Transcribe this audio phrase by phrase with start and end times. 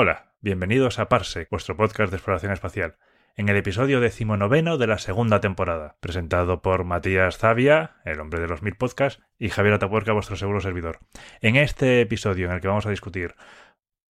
[0.00, 2.98] Hola, bienvenidos a Parsec, vuestro podcast de exploración espacial,
[3.34, 8.46] en el episodio decimonoveno de la segunda temporada, presentado por Matías Zavia, el hombre de
[8.46, 11.00] los mil podcasts, y Javier Atapuerca, vuestro seguro servidor.
[11.40, 13.34] En este episodio en el que vamos a discutir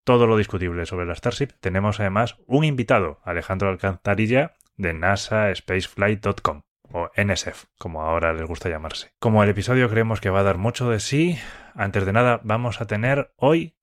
[0.03, 6.61] todo lo discutible sobre la Starship, tenemos además un invitado, Alejandro Alcantarilla, de nasaspaceflight.com
[6.91, 9.15] o NSF, como ahora les gusta llamarse.
[9.19, 11.39] Como el episodio creemos que va a dar mucho de sí,
[11.73, 13.78] antes de nada vamos a tener hoy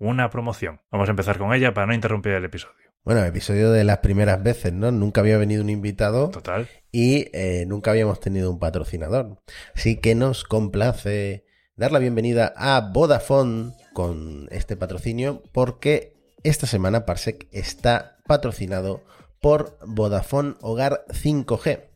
[0.00, 0.80] una promoción.
[0.90, 2.74] Vamos a empezar con ella para no interrumpir el episodio.
[3.04, 4.90] Bueno, episodio de las primeras veces, ¿no?
[4.90, 6.30] Nunca había venido un invitado.
[6.30, 6.68] Total.
[6.90, 9.38] Y eh, nunca habíamos tenido un patrocinador.
[9.74, 11.44] Así que nos complace
[11.76, 19.04] dar la bienvenida a Vodafone con este patrocinio porque esta semana Parsec está patrocinado
[19.40, 21.88] por Vodafone Hogar 5G.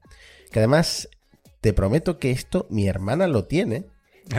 [0.50, 1.08] Que además
[1.60, 3.86] te prometo que esto mi hermana lo tiene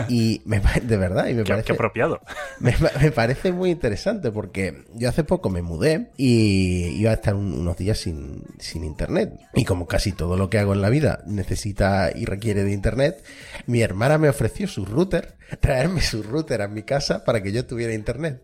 [0.10, 1.74] y me, de verdad, y me parece.
[1.74, 2.22] apropiado.
[2.60, 2.74] Me,
[3.12, 8.00] parece muy interesante porque yo hace poco me mudé y iba a estar unos días
[8.00, 9.34] sin, sin internet.
[9.54, 13.24] Y como casi todo lo que hago en la vida necesita y requiere de internet,
[13.68, 17.66] mi hermana me ofreció su router, traerme su router a mi casa para que yo
[17.66, 18.42] tuviera internet.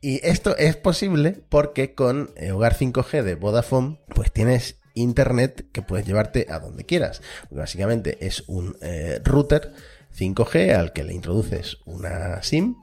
[0.00, 5.82] Y esto es posible porque con eh, Hogar 5G de Vodafone, pues tienes internet que
[5.82, 7.22] puedes llevarte a donde quieras.
[7.50, 9.72] Básicamente es un eh, router
[10.16, 12.76] 5G al que le introduces una SIM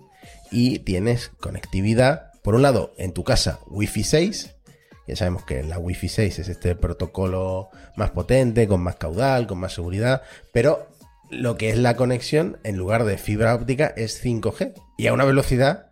[0.51, 4.55] y tienes conectividad, por un lado, en tu casa Wi-Fi 6.
[5.07, 9.59] Ya sabemos que la Wi-Fi 6 es este protocolo más potente, con más caudal, con
[9.59, 10.21] más seguridad,
[10.53, 10.87] pero
[11.29, 15.25] lo que es la conexión, en lugar de fibra óptica, es 5G y a una
[15.25, 15.87] velocidad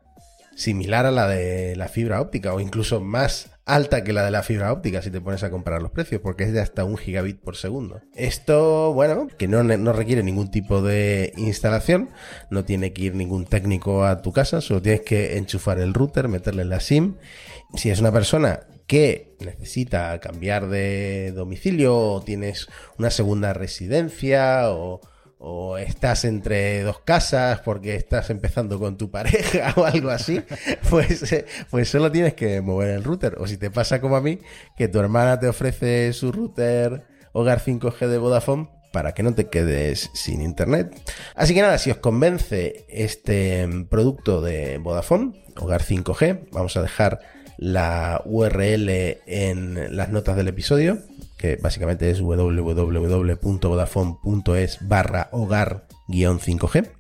[0.55, 4.43] similar a la de la fibra óptica o incluso más alta que la de la
[4.43, 7.39] fibra óptica si te pones a comparar los precios, porque es de hasta un gigabit
[7.39, 8.01] por segundo.
[8.15, 12.09] Esto, bueno, que no, no, requiere ningún tipo de instalación,
[12.49, 16.27] no tiene que ir ningún técnico a tu casa, solo tienes que enchufar el router,
[16.27, 17.15] meterle la SIM.
[17.75, 22.67] Si es una persona que necesita cambiar de domicilio o tienes
[22.97, 25.01] una segunda residencia o
[25.39, 30.41] o estás entre dos casas porque estás empezando con tu pareja o algo así,
[30.89, 33.35] pues, eh, pues solo tienes que mover el router.
[33.39, 34.39] O si te pasa como a mí,
[34.77, 39.47] que tu hermana te ofrece su router Hogar 5G de Vodafone para que no te
[39.47, 40.93] quedes sin internet.
[41.35, 47.19] Así que nada, si os convence este producto de Vodafone, Hogar 5G, vamos a dejar
[47.59, 48.89] la URL
[49.27, 51.03] en las notas del episodio
[51.39, 56.91] que básicamente es www.vodafone.es barra hogar-5G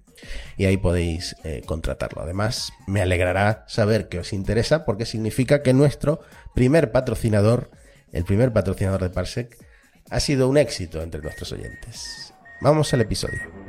[0.57, 2.21] y ahí podéis eh, contratarlo.
[2.21, 6.21] Además, me alegrará saber que os interesa porque significa que nuestro
[6.55, 7.69] primer patrocinador,
[8.13, 9.57] el primer patrocinador de Parsec,
[10.09, 12.33] ha sido un éxito entre nuestros oyentes.
[12.61, 13.68] Vamos al episodio.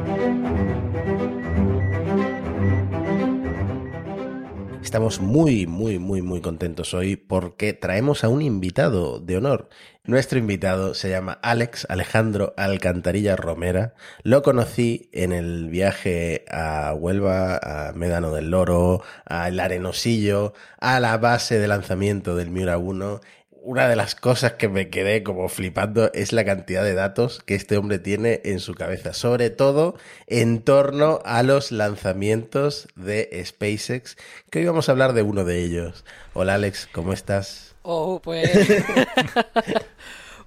[4.81, 9.69] Estamos muy, muy, muy, muy contentos hoy porque traemos a un invitado de honor.
[10.03, 13.93] Nuestro invitado se llama Alex Alejandro Alcantarilla Romera.
[14.23, 21.15] Lo conocí en el viaje a Huelva, a Médano del Loro, al Arenosillo, a la
[21.17, 23.21] base de lanzamiento del Miura 1
[23.63, 27.55] una de las cosas que me quedé como flipando es la cantidad de datos que
[27.55, 29.95] este hombre tiene en su cabeza, sobre todo
[30.27, 34.17] en torno a los lanzamientos de SpaceX,
[34.49, 36.03] que hoy vamos a hablar de uno de ellos.
[36.33, 37.75] Hola Alex, ¿cómo estás?
[37.83, 38.49] Oh, pues...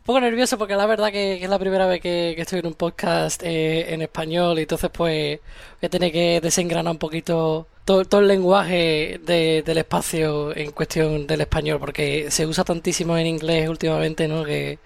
[0.05, 2.75] un poco nervioso porque la verdad que, es la primera vez que, estoy en un
[2.75, 5.41] podcast eh, en español y entonces pues
[5.81, 11.41] voy a tener que desengranar un poquito todo, el lenguaje del espacio en cuestión del
[11.41, 14.45] español, porque se usa tantísimo en inglés últimamente, ¿no?
[14.45, 14.79] Que,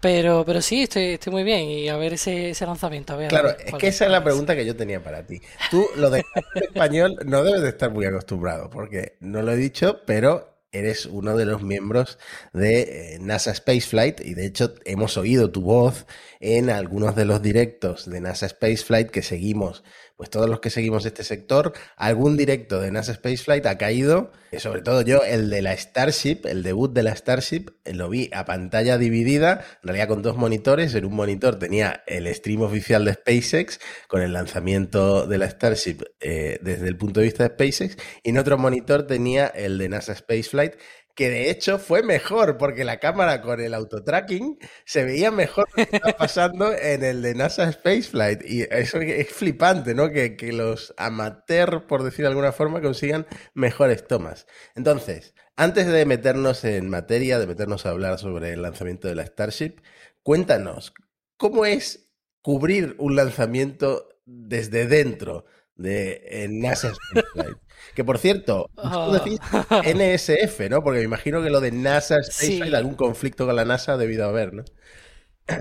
[0.00, 3.16] pero, pero sí, estoy, estoy muy bien y a ver ese, ese lanzamiento.
[3.28, 5.40] claro, es que esa es la pregunta que yo tenía para ti.
[5.70, 6.24] Tú, lo de
[6.56, 11.36] español, no debes de estar muy acostumbrado, porque no lo he dicho, pero eres uno
[11.36, 12.18] de los miembros
[12.52, 16.06] de eh, NASA Spaceflight y de hecho hemos oído tu voz
[16.38, 19.82] en algunos de los directos de NASA Spaceflight que seguimos
[20.20, 24.82] pues todos los que seguimos este sector, algún directo de NASA Spaceflight ha caído, sobre
[24.82, 28.44] todo yo, el de la Starship, el debut de la Starship, eh, lo vi a
[28.44, 33.14] pantalla dividida, en realidad con dos monitores, en un monitor tenía el stream oficial de
[33.14, 37.96] SpaceX con el lanzamiento de la Starship eh, desde el punto de vista de SpaceX,
[38.22, 40.74] y en otro monitor tenía el de NASA Spaceflight,
[41.14, 45.84] que de hecho fue mejor porque la cámara con el autotracking se veía mejor lo
[45.84, 48.42] que estaba pasando en el de NASA Spaceflight.
[48.44, 50.10] Y eso es flipante, ¿no?
[50.10, 54.46] Que, que los amateurs, por decir de alguna forma, consigan mejores tomas.
[54.74, 59.26] Entonces, antes de meternos en materia, de meternos a hablar sobre el lanzamiento de la
[59.26, 59.80] Starship,
[60.22, 60.94] cuéntanos,
[61.36, 62.10] ¿cómo es
[62.42, 67.58] cubrir un lanzamiento desde dentro de NASA Spaceflight?
[68.00, 68.70] Que por cierto,
[69.12, 69.38] decís
[69.82, 70.82] NSF, ¿no?
[70.82, 74.54] Porque me imagino que lo de NASA Spaceflight, algún conflicto con la NASA debido haber,
[74.54, 74.64] ¿no?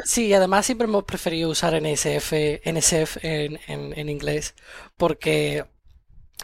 [0.06, 4.56] Sí, además siempre hemos preferido usar NSF, NSF en, en inglés,
[4.98, 5.66] porque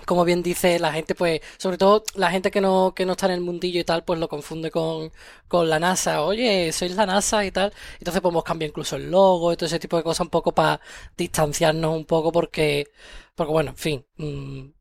[0.05, 3.27] como bien dice la gente, pues, sobre todo la gente que no, que no está
[3.27, 5.11] en el mundillo y tal, pues lo confunde con,
[5.47, 6.23] con la NASA.
[6.23, 7.73] Oye, sois la NASA y tal.
[7.99, 10.81] Entonces podemos cambiar incluso el logo y todo ese tipo de cosas un poco para
[11.17, 12.87] distanciarnos un poco porque,
[13.35, 14.74] porque bueno, en fin, mm,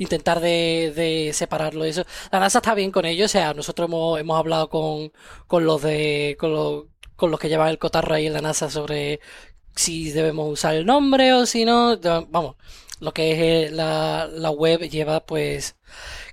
[0.00, 2.04] intentar de, de separarlo eso.
[2.32, 5.12] La NASA está bien con ello, o sea, nosotros hemos, hemos hablado con,
[5.46, 6.84] con los de, con los,
[7.16, 9.20] con los que llevan el cotarro ahí en la NASA sobre
[9.76, 11.98] si debemos usar el nombre o si no,
[12.28, 12.56] vamos,
[13.00, 15.76] lo que es la, la web lleva pues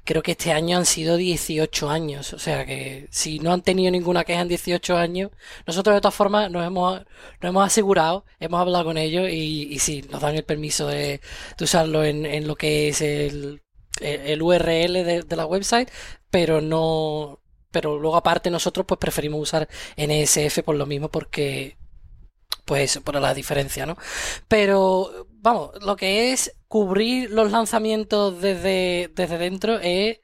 [0.07, 2.33] creo que este año han sido 18 años.
[2.33, 5.31] O sea que si no han tenido ninguna queja en 18 años,
[5.68, 7.01] nosotros de todas formas nos hemos,
[7.42, 11.21] nos hemos asegurado, hemos hablado con ellos y, sí, nos dan el permiso de,
[11.59, 13.62] usarlo en, en, lo que es el,
[14.00, 15.89] el URL de, de, la website,
[16.31, 19.68] pero no, pero luego aparte nosotros pues preferimos usar
[19.98, 21.77] NSF por lo mismo porque
[22.65, 23.98] pues por la diferencia, ¿no?
[24.48, 30.19] Pero vamos, lo que es cubrir los lanzamientos desde, desde dentro es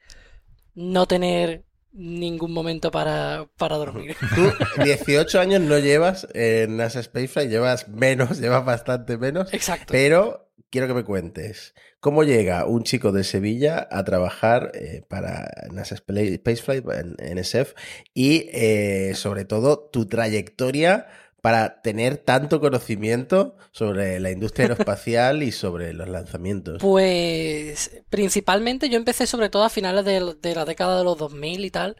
[0.74, 4.16] no tener ningún momento para, para dormir.
[4.34, 4.52] Tú
[4.82, 9.52] 18 años no llevas en NASA Spaceflight, llevas menos, llevas bastante menos.
[9.54, 9.92] Exacto.
[9.92, 15.48] Pero quiero que me cuentes, ¿cómo llega un chico de Sevilla a trabajar eh, para
[15.70, 17.74] NASA Spaceflight, en NSF,
[18.12, 21.06] y eh, sobre todo tu trayectoria
[21.44, 26.78] para tener tanto conocimiento sobre la industria aeroespacial y sobre los lanzamientos?
[26.80, 31.70] Pues principalmente yo empecé sobre todo a finales de, la década de los 2000 y
[31.70, 31.96] tal,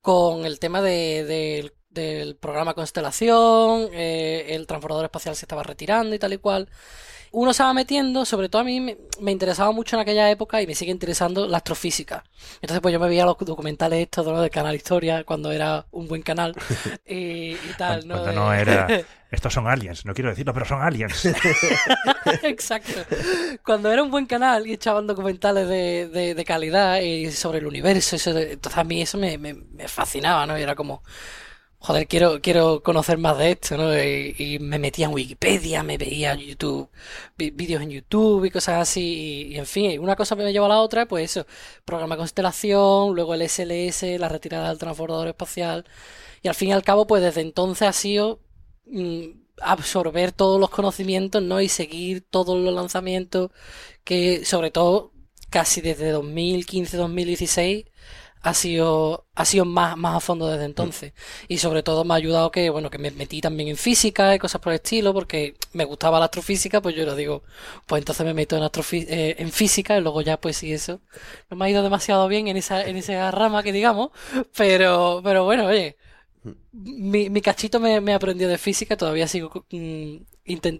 [0.00, 6.18] con el tema de, del programa Constelación, eh, el transbordador espacial se estaba retirando y
[6.18, 6.70] tal y cual
[7.32, 10.66] uno se va metiendo, sobre todo a mí me, interesaba mucho en aquella época y
[10.66, 12.24] me sigue interesando la astrofísica.
[12.60, 14.40] Entonces pues yo me veía los documentales estos ¿no?
[14.40, 16.54] del canal Historia cuando era un buen canal
[17.06, 18.22] y, y tal, ¿no?
[18.22, 18.88] Cuando no era...
[19.30, 21.26] Estos son aliens, no quiero decirlo, pero son aliens.
[22.42, 23.04] Exacto.
[23.62, 27.66] Cuando era un buen canal y echaban documentales de, de, de calidad y sobre el
[27.66, 30.58] universo, eso, entonces a mí eso me, me, me fascinaba, ¿no?
[30.58, 31.02] Y era como,
[31.80, 33.96] joder, quiero, quiero conocer más de esto, ¿no?
[33.96, 36.90] Y, me metía en Wikipedia, me veía YouTube,
[37.36, 40.80] vídeos en YouTube y cosas así, y, en fin, una cosa me lleva a la
[40.80, 41.46] otra, pues eso,
[41.84, 45.84] programa constelación, luego el SLS, la retirada del transbordador espacial,
[46.42, 48.40] y al fin y al cabo, pues desde entonces ha sido
[48.86, 49.26] mm,
[49.62, 51.60] absorber todos los conocimientos, ¿no?
[51.60, 53.50] Y seguir todos los lanzamientos
[54.04, 55.12] que, sobre todo,
[55.50, 57.87] casi desde 2015-2016,
[58.42, 61.12] ha sido, ha sido más, más a fondo desde entonces.
[61.48, 64.38] Y sobre todo me ha ayudado que, bueno, que me metí también en física y
[64.38, 67.42] cosas por el estilo, porque me gustaba la astrofísica, pues yo lo digo,
[67.86, 68.62] pues entonces me meto en,
[68.92, 71.00] eh, en física y luego ya pues sí eso.
[71.50, 74.10] No me ha ido demasiado bien en esa, en esa rama que digamos,
[74.56, 75.96] pero, pero bueno, oye,
[76.72, 80.16] mi, mi cachito me, me aprendió de física, todavía sigo mm,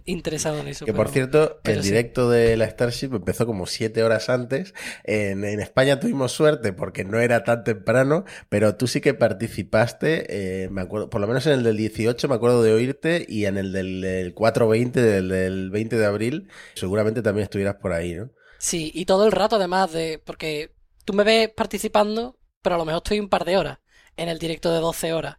[0.05, 0.85] interesado en eso.
[0.85, 4.73] Que por cierto, el directo de la Starship empezó como siete horas antes.
[5.03, 10.63] En, en, España tuvimos suerte porque no era tan temprano, pero tú sí que participaste,
[10.63, 13.45] eh, me acuerdo, por lo menos en el del 18 me acuerdo de oírte y
[13.45, 18.15] en el del, del 420, del, del 20 de abril, seguramente también estuvieras por ahí,
[18.15, 18.31] ¿no?
[18.57, 20.73] Sí, y todo el rato además de, porque
[21.05, 23.79] tú me ves participando, pero a lo mejor estoy un par de horas
[24.17, 25.37] en el directo de 12 horas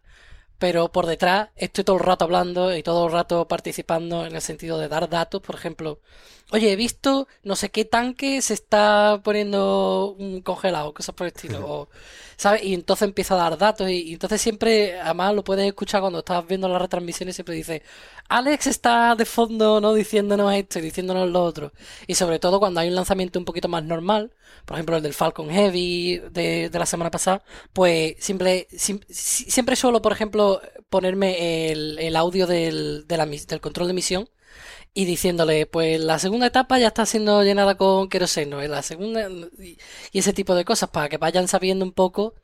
[0.61, 4.41] pero por detrás estoy todo el rato hablando y todo el rato participando en el
[4.43, 5.99] sentido de dar datos, por ejemplo,
[6.51, 11.59] oye, he visto no sé qué tanque se está poniendo congelado, cosas por el estilo,
[11.67, 11.89] o,
[12.37, 12.63] ¿sabes?
[12.63, 16.45] Y entonces empieza a dar datos y, entonces siempre, además lo puedes escuchar cuando estás
[16.47, 17.83] viendo las retransmisiones, siempre dice,
[18.29, 19.93] Alex está de fondo, ¿no?
[19.93, 21.71] Diciéndonos esto y diciéndonos lo otro.
[22.07, 24.31] Y sobre todo cuando hay un lanzamiento un poquito más normal,
[24.65, 27.43] por ejemplo el del Falcon Heavy de, de la semana pasada,
[27.73, 33.87] pues siempre, siempre suelo, por ejemplo, ponerme el, el audio del, de la, del control
[33.87, 34.29] de misión
[34.93, 39.29] y diciéndole, pues la segunda etapa ya está siendo llenada con queroseno, la segunda
[39.59, 39.77] y
[40.19, 42.35] ese tipo de cosas para que vayan sabiendo un poco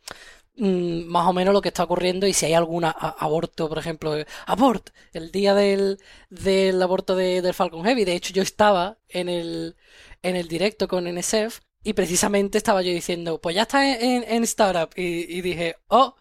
[0.55, 4.13] mmm, más o menos lo que está ocurriendo y si hay alguna aborto, por ejemplo,
[4.45, 5.99] abort, el día del,
[6.29, 9.75] del aborto de, del Falcon Heavy, de hecho yo estaba en el,
[10.23, 14.43] en el directo con NSF Y precisamente estaba yo diciendo, pues ya está en, en
[14.43, 14.89] Startup.
[14.95, 16.15] Y, y dije, oh.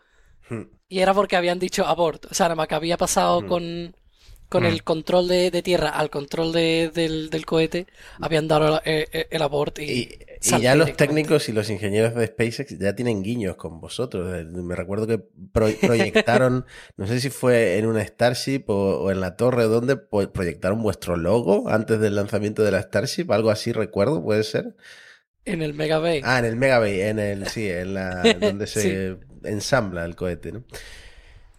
[0.49, 0.65] Hmm.
[0.89, 2.27] Y era porque habían dicho abort.
[2.31, 3.97] O sea, nada más que había pasado con,
[4.49, 4.67] con Mm.
[4.67, 7.87] el control de, de tierra al control de- del, del cohete,
[8.21, 9.79] habían dado el, el- el abort.
[9.81, 10.09] Y, Y, y
[10.41, 14.33] salté ya los técnicos y los ingenieros de SpaceX ya tienen guiños con vosotros.
[14.37, 15.19] Eh, Me recuerdo que
[15.53, 16.65] pro- proyectaron,
[16.97, 21.17] no sé si fue en una Starship o, o en la torre donde proyectaron vuestro
[21.17, 24.77] logo antes del lanzamiento de la Starship, algo así recuerdo, puede ser.
[25.45, 26.21] En el Mega Bay.
[26.25, 30.51] Ah, en el Mega Bay, en el, sí, en la, donde se ensambla el cohete,
[30.53, 30.65] ¿no?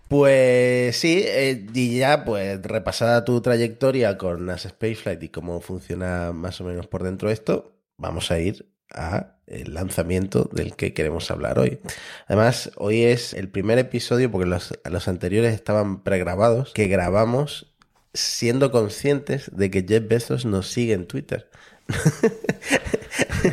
[0.08, 6.32] Pues sí, eh, y ya pues repasada tu trayectoria con NASA Spaceflight y cómo funciona
[6.32, 11.32] más o menos por dentro esto, vamos a ir a el lanzamiento del que queremos
[11.32, 11.80] hablar hoy.
[12.28, 17.74] Además, hoy es el primer episodio, porque los, los anteriores estaban pregrabados, que grabamos
[18.14, 21.50] siendo conscientes de que Jeff Bezos nos sigue en Twitter.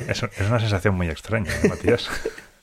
[0.08, 2.08] Es, es una sensación muy extraña, ¿eh, Matías.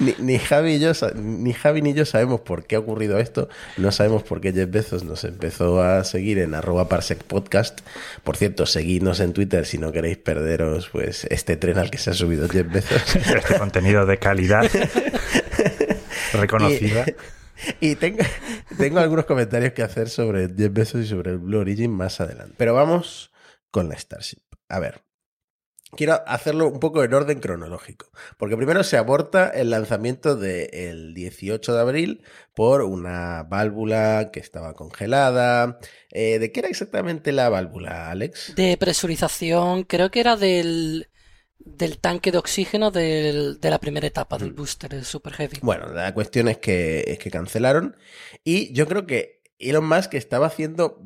[0.00, 3.48] Ni, ni Javi y yo, ni Javi ni yo sabemos por qué ha ocurrido esto.
[3.76, 7.80] No sabemos por qué Jeff Bezos nos empezó a seguir en arroba parsec podcast.
[8.22, 12.10] Por cierto, seguidnos en Twitter si no queréis perderos pues este tren al que se
[12.10, 13.16] ha subido Jeff Bezos.
[13.34, 14.70] Este contenido de calidad
[16.32, 17.04] reconocida.
[17.80, 18.18] Y, y tengo,
[18.78, 22.54] tengo algunos comentarios que hacer sobre Jeff Bezos y sobre el Blue Origin más adelante.
[22.56, 23.32] Pero vamos
[23.70, 24.42] con la Starship.
[24.68, 25.02] A ver.
[25.96, 31.74] Quiero hacerlo un poco en orden cronológico, porque primero se aborta el lanzamiento del 18
[31.74, 32.22] de abril
[32.54, 35.78] por una válvula que estaba congelada.
[36.10, 38.54] Eh, ¿De qué era exactamente la válvula, Alex?
[38.54, 41.08] De presurización, creo que era del,
[41.58, 45.58] del tanque de oxígeno del- de la primera etapa del booster, el Super Heavy.
[45.62, 47.96] Bueno, la cuestión es que, es que cancelaron
[48.44, 50.98] y yo creo que Elon Musk estaba haciendo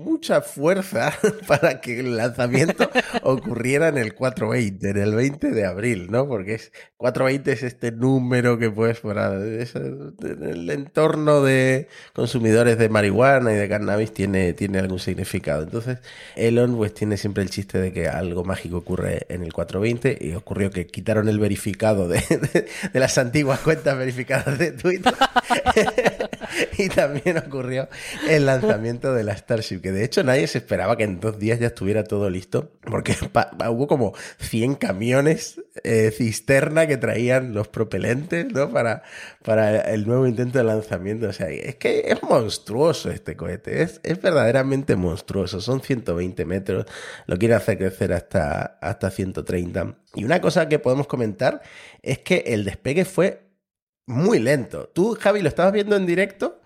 [0.00, 1.12] mucha fuerza
[1.46, 2.90] para que el lanzamiento
[3.22, 6.26] ocurriera en el 420, en el 20 de abril, ¿no?
[6.26, 12.88] Porque es 420 es este número que pues para es- el entorno de consumidores de
[12.88, 15.62] marihuana y de cannabis tiene, tiene algún significado.
[15.62, 15.98] Entonces,
[16.36, 20.34] Elon pues tiene siempre el chiste de que algo mágico ocurre en el 420 y
[20.34, 22.20] ocurrió que quitaron el verificado de,
[22.52, 25.14] de- de las antiguas cuentas verificadas de Twitter.
[26.78, 27.88] y también ocurrió
[28.28, 31.58] el lanzamiento de la Starship, que de hecho nadie se esperaba que en dos días
[31.60, 33.14] ya estuviera todo listo, porque
[33.70, 38.70] hubo como 100 camiones eh, cisterna que traían los propelentes ¿no?
[38.70, 39.02] para,
[39.44, 41.28] para el nuevo intento de lanzamiento.
[41.28, 45.60] O sea, es que es monstruoso este cohete, es, es verdaderamente monstruoso.
[45.60, 46.86] Son 120 metros,
[47.26, 49.96] lo quiere hacer crecer hasta, hasta 130.
[50.14, 51.62] Y una cosa que podemos comentar
[52.02, 53.50] es que el despegue fue
[54.06, 54.88] muy lento.
[54.88, 56.60] Tú, Javi, lo estabas viendo en directo.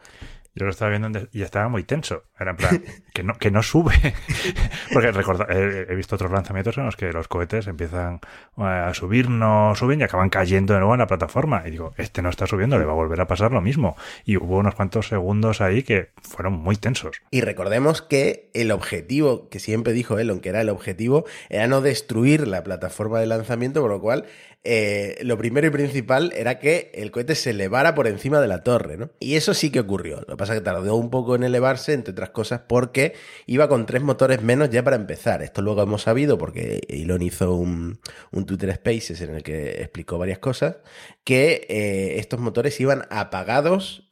[0.55, 2.25] Yo lo estaba viendo y estaba muy tenso.
[2.39, 3.95] Era en plan, que no, que no sube.
[4.93, 8.21] Porque recorda- he visto otros lanzamientos en los que los cohetes empiezan
[8.59, 11.63] eh, a subir, no suben y acaban cayendo de nuevo en la plataforma.
[11.67, 13.97] Y digo, este no está subiendo, le va a volver a pasar lo mismo.
[14.25, 17.23] Y hubo unos cuantos segundos ahí que fueron muy tensos.
[17.31, 21.81] Y recordemos que el objetivo, que siempre dijo Elon, que era el objetivo, era no
[21.81, 24.25] destruir la plataforma de lanzamiento, por lo cual
[24.67, 28.63] eh, lo primero y principal era que el cohete se elevara por encima de la
[28.63, 29.11] torre, ¿no?
[29.21, 30.21] Y eso sí que ocurrió.
[30.21, 33.04] Lo que pasa es que tardó un poco en elevarse, entre otras cosas, porque
[33.47, 35.43] iba con tres motores menos ya para empezar.
[35.43, 38.01] Esto luego hemos sabido porque Elon hizo un,
[38.47, 40.77] Twitter Spaces en el que explicó varias cosas,
[41.25, 44.09] que eh, estos motores iban apagados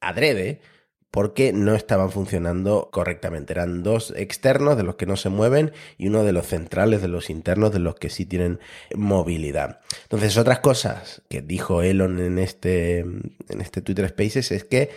[0.00, 0.60] adrede
[1.16, 3.54] porque no estaban funcionando correctamente.
[3.54, 7.08] Eran dos externos de los que no se mueven y uno de los centrales, de
[7.08, 8.60] los internos, de los que sí tienen
[8.94, 9.80] movilidad.
[10.02, 14.90] Entonces, otras cosas que dijo Elon en este, en este Twitter Spaces es que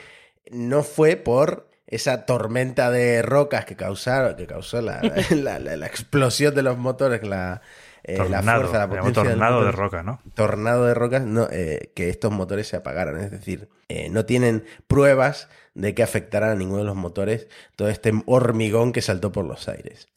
[0.51, 5.85] no fue por esa tormenta de rocas que causaron, que causó la, la- la- la
[5.87, 7.61] explosión de los motores, la,
[8.03, 10.21] eh, la tornado, fuerza, la se llamó potencia tornado de roca, ¿no?
[10.35, 13.17] tornado de rocas, no, eh, que estos motores se apagaran.
[13.19, 17.89] Es decir, eh, no tienen pruebas de que afectaran a ninguno de los motores todo
[17.89, 20.07] este hormigón que saltó por los aires.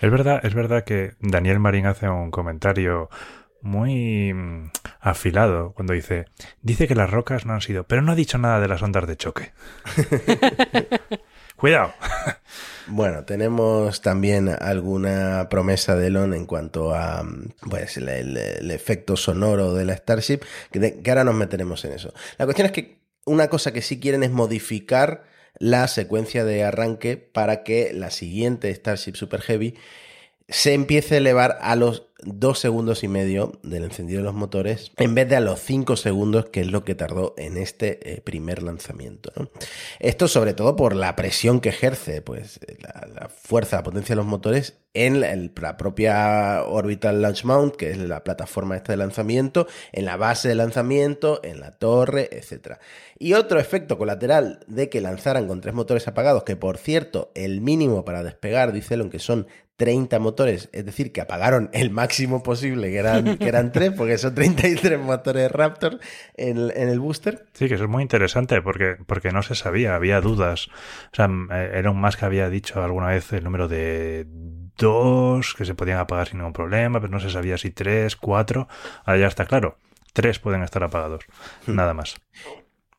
[0.00, 3.08] Es verdad, es verdad que Daniel Marín hace un comentario
[3.62, 6.26] muy mm, afilado cuando dice,
[6.62, 9.06] dice que las rocas no han sido, pero no ha dicho nada de las ondas
[9.06, 9.52] de choque.
[11.56, 11.92] Cuidado.
[12.88, 17.24] Bueno, tenemos también alguna promesa de Elon en cuanto a
[17.70, 20.40] pues, el, el- el efecto sonoro de la Starship,
[20.72, 22.12] que, de- que ahora nos meteremos en eso.
[22.38, 25.22] La cuestión es que una cosa que sí quieren es modificar
[25.58, 29.76] la secuencia de arranque para que la siguiente Starship Super Heavy
[30.48, 34.92] se empiece a elevar a los dos segundos y medio del encendido de los motores
[34.96, 38.20] en vez de a los cinco segundos que es lo que tardó en este eh,
[38.20, 39.32] primer lanzamiento.
[39.98, 44.26] Esto sobre todo por la presión que ejerce pues, la, fuerza, la potencia de los
[44.26, 50.04] motores en la, propia Orbital Launch Mount, que es la plataforma esta de lanzamiento, en
[50.04, 52.76] la base de lanzamiento, en la torre, etc.
[53.18, 57.62] Y otro efecto colateral de que lanzaran con tres motores apagados, que por cierto, el
[57.62, 59.46] mínimo para despegar, dice que son
[59.82, 64.16] 30 motores, es decir, que apagaron el máximo posible, que eran, que eran 3, porque
[64.16, 65.98] son 33 motores Raptor
[66.36, 67.46] en, el booster.
[67.52, 70.68] Sí, que eso es muy interesante, porque, porque no se sabía, había dudas.
[71.12, 74.24] O sea, eh, Elon Musk había dicho alguna vez el número de
[74.78, 78.68] dos que se podían apagar sin ningún problema, pero no se sabía si tres, cuatro.
[79.04, 79.78] Ahora ya está claro.
[80.12, 81.24] Tres pueden estar apagados,
[81.66, 81.74] hmm.
[81.74, 82.20] nada más.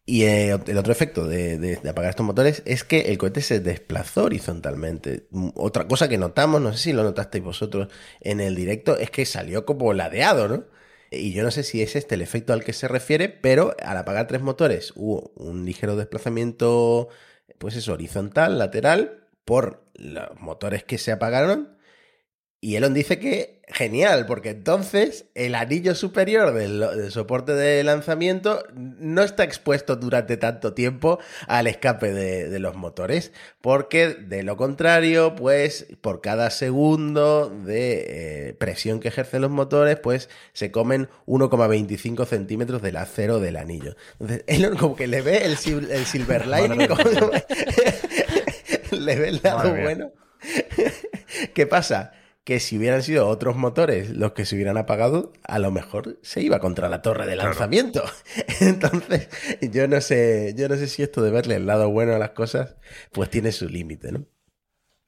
[0.05, 4.25] Y eh, el otro efecto de, apagar estos motores es que el cohete se desplazó
[4.25, 5.27] horizontalmente.
[5.31, 7.88] Mm, otra cosa que notamos, no sé si lo notasteis vosotros
[8.19, 10.65] en el directo, es que salió como ladeado, ¿no?
[11.12, 13.98] Y yo no sé si es este el efecto al que se refiere, pero al
[13.98, 17.10] apagar tres motores hubo un ligero desplazamiento,
[17.60, 21.77] pues eso, horizontal, lateral, por los motores que se apagaron
[22.63, 29.22] y Elon dice que genial, porque entonces el anillo superior del, soporte de lanzamiento no
[29.22, 35.88] está expuesto durante tanto tiempo al escape de, los motores, porque de lo contrario, pues
[36.00, 38.05] por cada segundo de
[38.48, 43.98] eh, presión que ejercen los motores, pues se comen 1,25 centímetros del acero del anillo.
[44.22, 45.58] Entonces Elon como que le ve el,
[45.91, 46.88] el silver lining,
[48.91, 50.13] le ve el lado bueno.
[51.53, 52.13] ¿Qué pasa?
[52.43, 56.41] Que si hubieran sido otros motores los que se hubieran apagado, a lo mejor se
[56.41, 58.03] iba contra la torre de lanzamiento.
[58.59, 59.29] Entonces,
[59.62, 62.31] yo no sé, yo no sé si esto de verle el lado bueno a las
[62.31, 62.75] cosas,
[63.12, 64.25] pues tiene su límite, ¿no?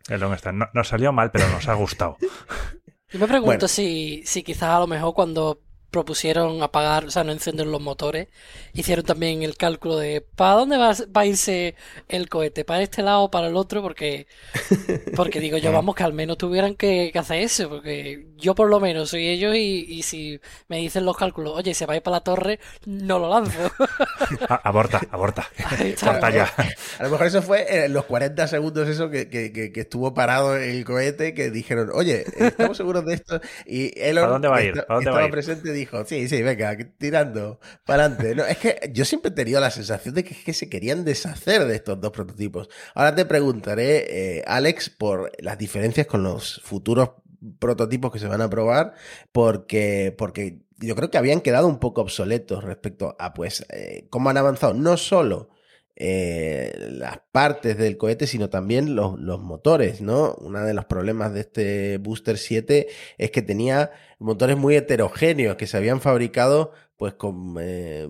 [0.08, 2.18] El no, nos salió mal, pero nos ha gustado.
[3.12, 5.62] Yo me pregunto si, si quizás a lo mejor cuando
[5.96, 8.28] propusieron apagar, o sea, no encender los motores.
[8.74, 11.76] Hicieron también el cálculo de para dónde va, a irse
[12.10, 14.28] el cohete, para este lado o para el otro, porque,
[15.16, 18.82] porque digo yo, vamos, que al menos tuvieran que, hacer eso, porque yo por lo
[18.82, 20.38] menos soy ellos y, si
[20.68, 23.72] me dicen los cálculos, oye, se va a ir para la torre, no lo lanzo.
[24.64, 25.50] aborta, aborta.
[27.00, 30.84] A lo mejor eso fue en los 40 segundos eso que, que, estuvo parado el
[30.84, 33.40] cohete, que dijeron, oye, estamos seguros de esto.
[33.66, 34.86] Y él ¿A dónde va a ir?
[34.90, 38.36] ¿A dónde estaba presente dijo, sí, sí, venga, tirando para adelante.
[38.36, 41.76] No, es que yo siempre he tenido la sensación de que, se querían deshacer de
[41.76, 42.70] estos dos prototipos.
[42.94, 47.12] Ahora te preguntaré, eh, Alex, por las diferencias con los futuros
[47.60, 48.94] prototipos que se van a probar,
[49.32, 54.30] porque, porque yo creo que habían quedado un poco obsoletos respecto a, pues, eh, cómo
[54.30, 55.50] han avanzado no solo
[55.98, 60.36] eh, las partes del cohete, sino también los, los, motores, ¿no?
[60.36, 65.68] Uno de los problemas de este Booster 7 es que tenía motores muy heterogéneos que
[65.68, 68.08] se habían fabricado pues con eh,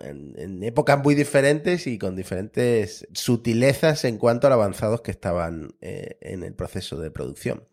[0.00, 5.74] en, épocas muy diferentes y con diferentes sutilezas en cuanto a lo avanzados que estaban
[5.80, 7.64] eh, en el proceso de producción.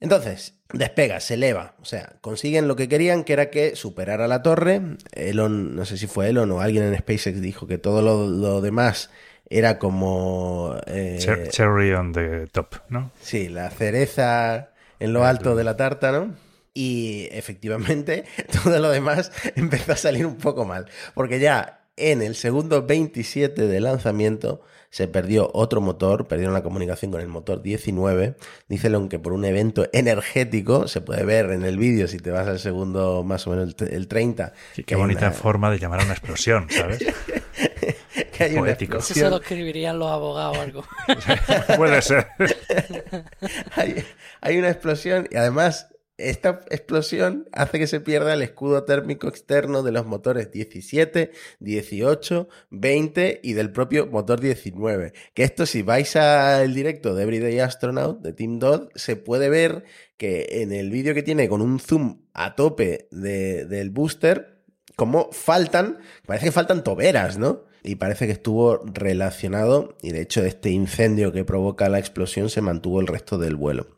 [0.00, 4.42] Entonces, despega, se eleva, o sea, consiguen lo que querían, que era que superara la
[4.42, 4.80] torre.
[5.12, 9.10] Elon, no sé si fue Elon o alguien en SpaceX dijo que todo lo, demás
[9.50, 10.76] era como...
[10.86, 11.18] Eh,
[11.50, 13.10] cherry on the top, ¿no?
[13.20, 16.34] Sí, la cereza en lo alto de la tarta, ¿no?
[16.74, 18.24] Y efectivamente,
[18.62, 23.66] todo lo demás empezó a salir un poco mal, porque ya en el segundo 27
[23.66, 28.34] de lanzamiento se perdió otro motor, perdieron la comunicación con el motor 19.
[28.68, 32.48] Dícelo que por un evento energético, se puede ver en el vídeo si te vas
[32.48, 34.52] al segundo más o menos el, 30.
[34.86, 36.98] qué bonita forma de llamar a una explosión, ¿sabes?
[38.32, 39.18] que hay una explosión.
[39.18, 40.84] Eso se lo escribirían los abogados o algo.
[41.76, 42.28] puede ser.
[43.76, 44.04] hay,
[44.40, 45.88] hay una explosión y además
[46.18, 52.48] esta explosión hace que se pierda el escudo térmico externo de los motores 17, 18,
[52.70, 55.12] 20 y del propio motor 19.
[55.32, 59.84] Que esto si vais al directo de Everyday Astronaut de Team Dodd se puede ver
[60.16, 64.64] que en el vídeo que tiene con un zoom a tope del booster,
[64.96, 67.64] como faltan, parece que faltan toberas, ¿no?
[67.84, 72.60] Y parece que estuvo relacionado y de hecho este incendio que provoca la explosión se
[72.60, 73.97] mantuvo el resto del vuelo.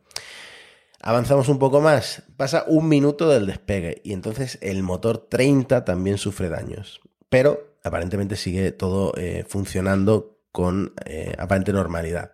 [1.03, 6.19] Avanzamos un poco más, pasa un minuto del despegue y entonces el motor 30 también
[6.19, 7.01] sufre daños.
[7.27, 12.33] Pero aparentemente sigue todo eh, funcionando con eh, aparente normalidad.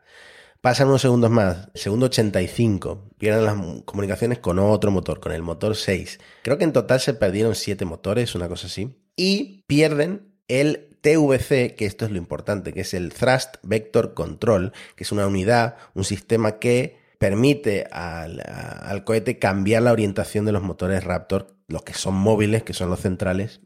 [0.59, 5.77] Pasan unos segundos más, segundo 85, pierden las comunicaciones con otro motor, con el motor
[5.77, 6.19] 6.
[6.41, 8.97] Creo que en total se perdieron 7 motores, una cosa así.
[9.15, 14.73] Y pierden el TVC, que esto es lo importante, que es el Thrust Vector Control,
[14.97, 20.51] que es una unidad, un sistema que permite al, al cohete cambiar la orientación de
[20.51, 23.61] los motores Raptor, los que son móviles, que son los centrales,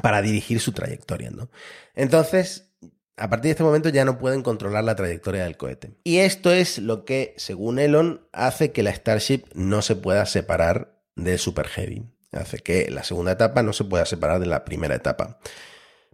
[0.00, 1.50] para dirigir su trayectoria, ¿no?
[1.94, 2.72] Entonces,
[3.16, 5.92] a partir de este momento ya no pueden controlar la trayectoria del cohete.
[6.04, 10.98] Y esto es lo que, según Elon, hace que la Starship no se pueda separar
[11.14, 12.04] del Super Heavy.
[12.32, 15.38] Hace que la segunda etapa no se pueda separar de la primera etapa.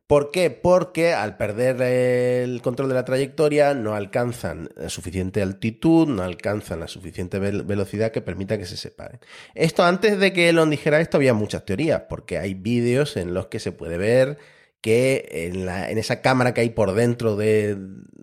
[0.09, 0.51] ¿Por qué?
[0.51, 6.81] Porque al perder el control de la trayectoria no alcanzan la suficiente altitud, no alcanzan
[6.81, 9.21] la suficiente velocidad que permita que se separen.
[9.55, 13.49] Esto antes de que Elon dijera esto había muchas teorías, porque hay vídeos en los
[13.49, 14.39] que se puede ver
[14.81, 17.77] que en, la, en esa cámara que hay por dentro de,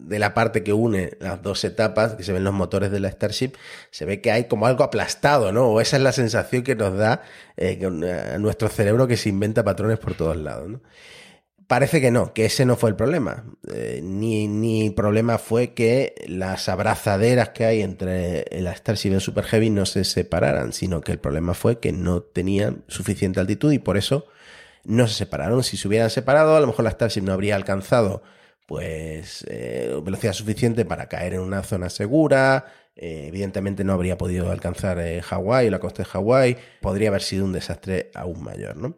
[0.10, 3.52] la parte que une las dos etapas, que se ven los motores de la Starship,
[3.92, 5.68] se ve que hay como algo aplastado, ¿no?
[5.68, 7.22] O esa es la sensación que nos da
[7.58, 7.80] eh,
[8.34, 10.82] a nuestro cerebro que se inventa patrones por todos lados, ¿no?
[11.68, 13.44] Parece que no, que ese no fue el problema.
[13.74, 19.22] Eh, ni, ni problema fue que las abrazaderas que hay entre la Starship y el
[19.22, 23.72] Super Heavy no se separaran, sino que el problema fue que no tenían suficiente altitud
[23.72, 24.28] y por eso
[24.84, 25.64] no se separaron.
[25.64, 28.22] Si se hubieran separado, a lo mejor la Starship no habría alcanzado
[28.68, 32.66] pues eh, velocidad suficiente para caer en una zona segura.
[32.96, 36.58] Eh, evidentemente no habría podido alcanzar Hawái o la costa de Hawái.
[36.82, 38.96] Podría haber sido un desastre aún mayor, ¿no?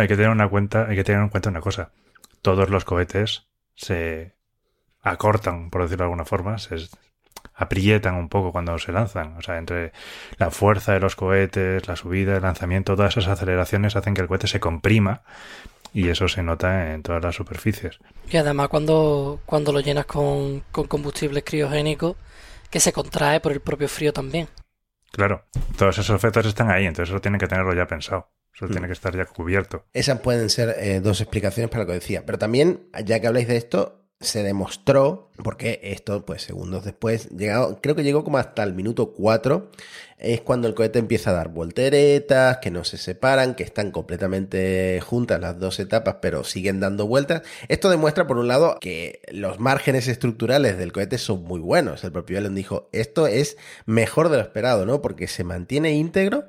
[0.00, 1.90] Hay que tener una cuenta, hay que tener en cuenta una cosa.
[2.42, 4.34] Todos los cohetes se
[5.02, 6.76] acortan, por decirlo de alguna forma, se
[7.54, 9.36] aprietan un poco cuando se lanzan.
[9.36, 9.92] O sea, entre
[10.38, 14.28] la fuerza de los cohetes, la subida, el lanzamiento, todas esas aceleraciones hacen que el
[14.28, 15.22] cohete se comprima
[15.92, 17.98] y eso se nota en todas las superficies.
[18.30, 22.16] Y además cuando, cuando lo llenas con, con combustible criogénico,
[22.70, 24.48] que se contrae por el propio frío también.
[25.10, 25.44] Claro,
[25.76, 28.28] todos esos efectos están ahí, entonces eso tiene que tenerlo ya pensado.
[28.58, 28.90] Eso tiene mm.
[28.90, 29.84] que estar ya cubierto.
[29.92, 32.26] Esas pueden ser eh, dos explicaciones para lo que decía.
[32.26, 37.80] Pero también, ya que habláis de esto, se demostró, porque esto, pues segundos después, llegado,
[37.80, 39.70] creo que llegó como hasta el minuto 4,
[40.18, 45.00] es cuando el cohete empieza a dar volteretas, que no se separan, que están completamente
[45.02, 47.42] juntas las dos etapas, pero siguen dando vueltas.
[47.68, 52.02] Esto demuestra, por un lado, que los márgenes estructurales del cohete son muy buenos.
[52.02, 55.00] El propio Elon dijo, esto es mejor de lo esperado, ¿no?
[55.00, 56.48] Porque se mantiene íntegro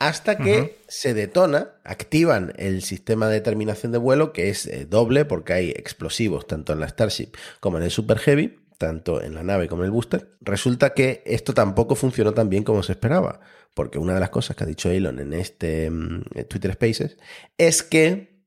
[0.00, 5.26] hasta que se detona, activan el sistema de terminación de vuelo, que es eh, doble
[5.26, 9.42] porque hay explosivos tanto en la Starship como en el Super Heavy, tanto en la
[9.42, 10.30] nave como en el booster.
[10.40, 13.40] Resulta que esto tampoco funcionó tan bien como se esperaba,
[13.74, 17.18] porque una de las cosas que ha dicho Elon en este mm, Twitter Spaces
[17.58, 18.40] es que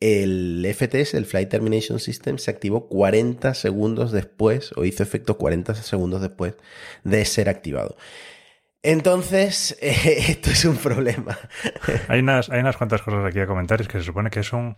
[0.00, 5.76] el FTS, el Flight Termination System, se activó 40 segundos después, o hizo efecto 40
[5.76, 6.54] segundos después
[7.04, 7.96] de ser activado.
[8.82, 11.38] Entonces, esto es un problema.
[12.08, 13.80] hay, unas, hay unas cuantas cosas aquí a comentar.
[13.80, 14.76] Es que se supone que es un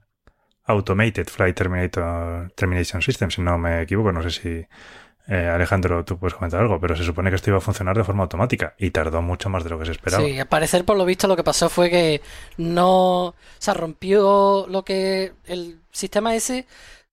[0.64, 1.58] Automated Flight
[2.54, 4.12] Termination System, si no me equivoco.
[4.12, 4.66] No sé si
[5.28, 8.04] eh, Alejandro, tú puedes comentar algo, pero se supone que esto iba a funcionar de
[8.04, 10.24] forma automática y tardó mucho más de lo que se esperaba.
[10.24, 12.20] Sí, al parecer, por lo visto, lo que pasó fue que
[12.56, 13.34] no.
[13.58, 15.32] se rompió lo que.
[15.44, 16.66] El sistema ese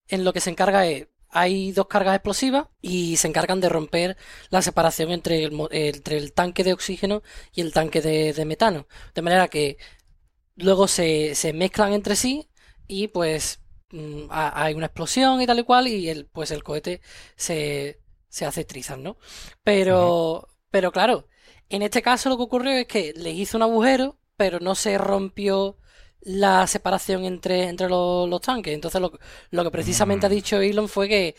[0.07, 1.07] en lo que se encarga es
[1.39, 4.17] hay dos cargas explosivas y se encargan de romper
[4.49, 7.21] la separación entre el, entre el tanque de oxígeno
[7.53, 8.87] y el tanque de, metano.
[9.13, 9.77] De manera que
[10.55, 12.49] luego se, se, mezclan entre sí
[12.87, 17.01] y pues mm, hay una explosión y tal y cual y el, pues el cohete
[17.35, 19.17] se, se hace trizas, ¿no?
[19.63, 21.27] Pero, pero claro,
[21.69, 24.97] en este caso lo que ocurrió es que le hizo un agujero, pero no se
[24.97, 25.77] rompió
[26.27, 28.73] la separación entre, entre los, tanques.
[28.73, 29.11] Entonces, lo,
[29.51, 30.33] lo, que precisamente ha mm.
[30.33, 31.35] dicho Elon fue que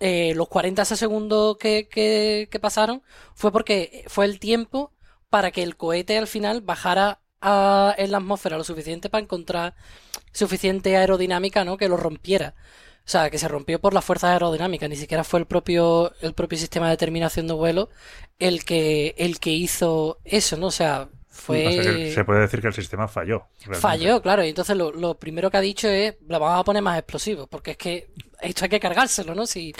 [0.00, 3.02] eh, los 40 segundos que, que, pasaron
[3.34, 4.92] fue porque fue el tiempo
[5.28, 9.74] para que el cohete al final bajara a, en la atmósfera lo suficiente para encontrar
[10.32, 11.76] suficiente aerodinámica, ¿no?
[11.76, 12.54] Que lo rompiera.
[13.06, 16.34] O sea, que se rompió por la fuerza aerodinámica, ni siquiera fue el propio, el
[16.34, 17.90] propio sistema de terminación de vuelo
[18.38, 20.68] el que, el que hizo eso, ¿no?
[20.68, 23.46] O sea, se puede decir que el sistema falló.
[23.72, 24.44] Falló, claro.
[24.44, 27.72] Y entonces lo, primero que ha dicho es, la vamos a poner más explosivo, porque
[27.72, 29.46] es que esto hay que cargárselo, ¿no?
[29.46, 29.74] Si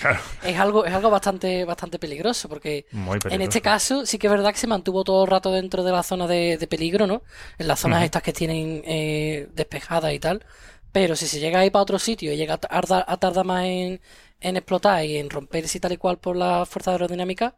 [0.45, 4.53] es algo, es algo bastante, bastante peligroso, porque en este caso sí que es verdad
[4.53, 7.23] que se mantuvo todo el rato dentro de la zona de, peligro, ¿no?
[7.59, 10.45] En las zonas estas que tienen eh, despejadas y tal.
[10.93, 14.01] Pero si se llega ahí para otro sitio y llega a tardar más en,
[14.41, 17.57] en explotar y en romperse y tal y cual por la fuerza aerodinámica,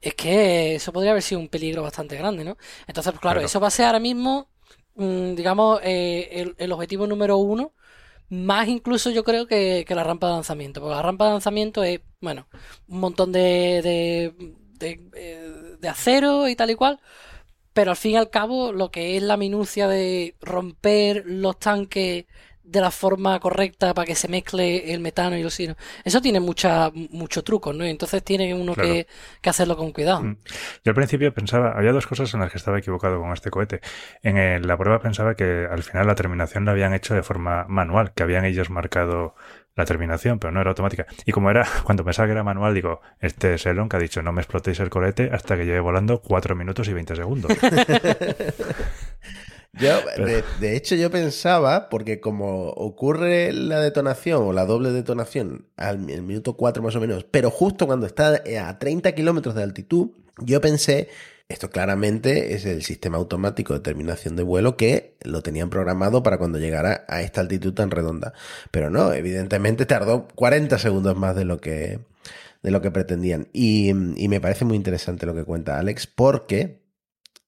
[0.00, 2.56] es que eso podría haber sido un peligro bastante grande, ¿no?
[2.86, 4.48] Entonces, pues claro, eso va a ser ahora mismo,
[4.96, 7.72] mm, digamos, eh, el, objetivo número uno,
[8.28, 12.00] más incluso yo creo que, la rampa de lanzamiento, porque la rampa de lanzamiento es,
[12.20, 12.48] bueno,
[12.88, 14.34] un montón de, de,
[14.78, 17.00] de, eh, de acero y tal y cual,
[17.72, 22.26] pero al fin y al cabo lo que es la minucia de romper los tanques
[22.66, 25.76] de la forma correcta para que se mezcle el metano y el oxígeno.
[26.04, 27.84] Eso tiene mucha, mucho truco, ¿no?
[27.84, 29.06] Entonces tiene uno que,
[29.44, 30.22] hacerlo con cuidado.
[30.22, 30.36] Mm.
[30.84, 33.80] Yo al principio pensaba, había dos cosas en las que estaba equivocado con este cohete.
[34.22, 38.12] En la prueba pensaba que al final la terminación la habían hecho de forma manual,
[38.12, 39.34] que habían ellos marcado
[39.76, 41.06] la terminación, pero no era automática.
[41.24, 44.22] Y como era, cuando pensaba que era manual, digo, este es Elon que ha dicho,
[44.22, 47.52] no me explotéis el cohete hasta que lleve volando 4 minutos y 20 segundos.
[49.78, 50.00] Yo,
[50.60, 56.56] de, hecho, yo pensaba, porque como ocurre la detonación o la doble detonación al minuto
[56.56, 61.08] 4 más o menos, pero justo cuando está a 30 kilómetros de altitud, yo pensé,
[61.48, 66.38] esto claramente es el sistema automático de terminación de vuelo que lo tenían programado para
[66.38, 68.32] cuando llegara a esta altitud tan redonda.
[68.70, 72.00] Pero no, evidentemente tardó 40 segundos más de lo que,
[72.62, 73.48] de lo que pretendían.
[73.52, 76.80] Y, y me parece muy interesante lo que cuenta Alex, porque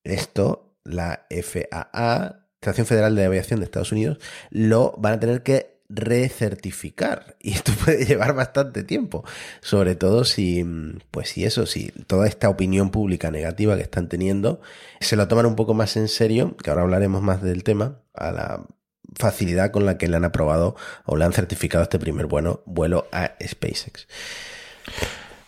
[0.04, 4.18] esto la FAA, Estación Federal de Aviación de Estados Unidos,
[4.50, 7.36] lo van a tener que recertificar.
[7.48, 9.24] Y esto puede llevar bastante tiempo.
[9.60, 10.64] Sobre todo si
[11.10, 14.60] pues si eso si toda esta opinión pública negativa que están teniendo
[15.00, 18.32] se lo toman un poco más en serio que ahora hablaremos más del tema a
[18.32, 18.66] la
[19.14, 23.06] facilidad con la que le han aprobado o le han certificado este primer bueno, vuelo
[23.12, 24.06] a SpaceX.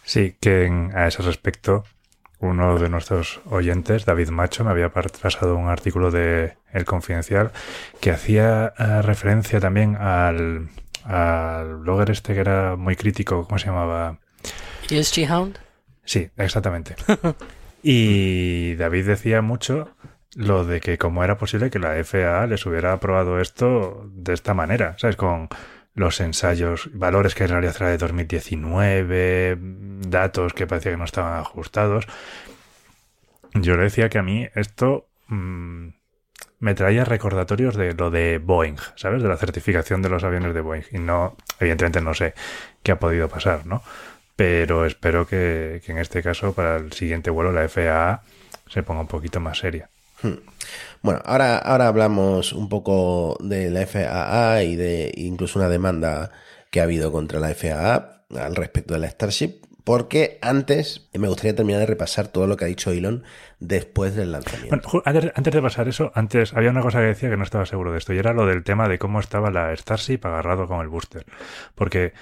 [0.04, 1.84] Sí que a ese respecto
[2.40, 7.52] uno de nuestros oyentes, David Macho, me había pasado un artículo de El Confidencial
[8.00, 10.68] que hacía eh, referencia también al,
[11.04, 14.18] al blogger este que era muy crítico, ¿cómo se llamaba?
[14.88, 15.58] ESG Hound.
[16.04, 16.96] Sí, exactamente.
[17.82, 19.90] y David decía mucho
[20.34, 24.54] lo de que cómo era posible que la FAA les hubiera aprobado esto de esta
[24.54, 25.16] manera, ¿sabes?
[25.16, 25.48] Con
[26.00, 29.58] los ensayos, valores que en realidad era de 2019,
[30.08, 32.06] datos que parecía que no estaban ajustados.
[33.52, 35.88] Yo le decía que a mí esto mm,
[36.58, 39.22] me traía recordatorios de lo de Boeing, ¿sabes?
[39.22, 40.84] De la certificación de los aviones de Boeing.
[40.90, 42.32] Y no, evidentemente no sé
[42.82, 43.82] qué ha podido pasar, ¿no?
[44.36, 48.22] Pero espero que, que en este caso, para el siguiente vuelo, la FAA
[48.68, 49.90] se ponga un poquito más seria.
[50.22, 50.38] Hmm.
[51.02, 56.30] Bueno, ahora, ahora hablamos un poco de la FAA y de incluso una demanda
[56.70, 61.56] que ha habido contra la FAA al respecto de la Starship, porque antes me gustaría
[61.56, 63.24] terminar de repasar todo lo que ha dicho Elon
[63.58, 65.02] después del lanzamiento.
[65.04, 67.98] Antes, de pasar eso, antes había una cosa que decía que no estaba seguro de
[67.98, 71.24] esto, y era lo del tema de cómo estaba la Starship agarrado con el booster.
[71.74, 72.12] Porque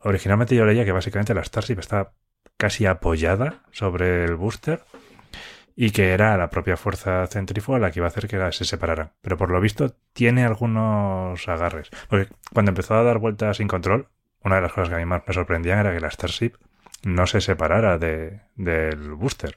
[0.00, 2.12] originalmente yo leía que básicamente la Starship está
[2.56, 4.82] casi apoyada sobre el booster
[5.76, 9.12] y que era la propia fuerza centrífuga la que iba a hacer que se separaran.
[9.20, 11.90] Pero por lo visto tiene algunos agarres.
[12.08, 14.08] Porque cuando empezó a dar vueltas sin control,
[14.42, 16.52] una de las cosas que a mí más me sorprendían era que la Starship
[17.02, 19.56] no se separara de, del booster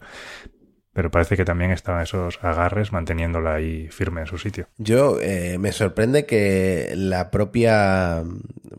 [0.97, 4.67] pero parece que también estaban esos agarres manteniéndola ahí firme en su sitio.
[4.79, 8.23] Yo eh, me sorprende que la propia,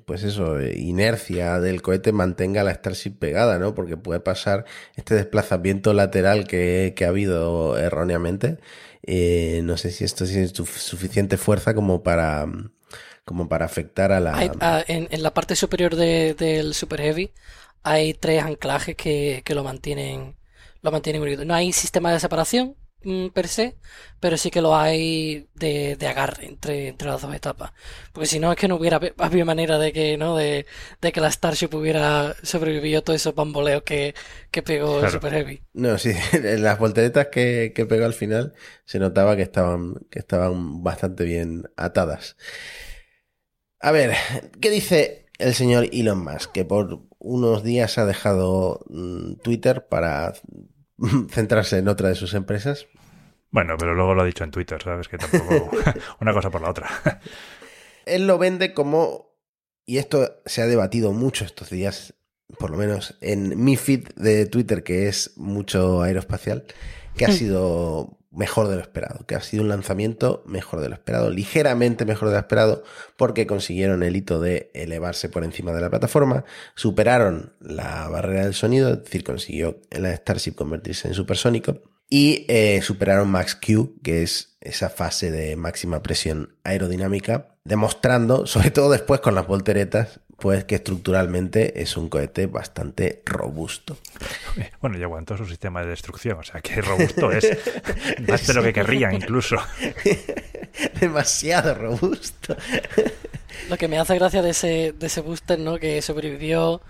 [0.05, 3.73] pues eso, inercia del cohete mantenga la Starship pegada, ¿no?
[3.73, 4.65] Porque puede pasar
[4.97, 8.59] este desplazamiento lateral que, ha habido erróneamente.
[9.05, 12.47] Eh, no sé si esto tiene suficiente fuerza como para
[13.25, 14.53] como para afectar a la...
[14.59, 17.31] Ah, en, la parte superior del Super Heavy
[17.85, 20.35] hay tres anclajes que, que lo mantienen
[20.83, 21.45] lo mantienen unido.
[21.45, 23.77] No hay sistema de separación mm, per se,
[24.21, 27.73] pero sí que lo hay de, agarre entre, entre las dos etapas.
[28.13, 30.37] Porque si no es que no hubiera habido manera de que, ¿no?
[30.37, 30.67] De,
[31.01, 34.15] que la Starship hubiera sobrevivido todos esos bamboleos que,
[34.65, 35.63] pegó el Super Heavy.
[35.73, 40.19] No, sí, en las volteretas que, que pegó al final se notaba que estaban, que
[40.19, 42.37] estaban bastante bien atadas.
[43.81, 44.15] A ver,
[44.61, 46.53] ¿qué dice el señor Elon Musk?
[46.53, 50.35] Que por unos días ha dejado mm, Twitter para
[51.31, 52.87] centrarse en otra de sus empresas.
[53.51, 55.09] Bueno, pero luego lo ha dicho en Twitter, ¿sabes?
[55.09, 55.71] Que tampoco
[56.21, 56.89] una cosa por la otra.
[58.07, 59.35] Él lo vende como,
[59.87, 62.15] y esto se ha debatido mucho estos días,
[62.59, 66.65] por lo menos en mi feed de Twitter, que es mucho aeroespacial,
[67.17, 70.95] que ha sido mejor de lo esperado, que ha sido un lanzamiento mejor de lo
[70.95, 72.85] esperado, ligeramente mejor de lo esperado,
[73.17, 78.55] porque consiguieron el hito de elevarse por encima de la plataforma, superaron la barrera del
[78.55, 84.23] sonido, es decir, consiguió la Starship convertirse en supersónico, y eh, superaron Max Q, que
[84.23, 90.65] es esa fase de máxima presión aerodinámica, demostrando, sobre todo después con las volteretas, pues
[90.65, 93.97] que estructuralmente es un cohete bastante robusto.
[94.81, 97.59] Bueno, ya aguantó su sistema de destrucción, o sea que robusto es
[98.29, 99.57] más de lo que querrían incluso.
[101.01, 102.57] Demasiado robusto.
[103.69, 105.79] Lo que me hace gracia de ese, de ese booster, ¿no?
[105.79, 106.81] Que sobrevivió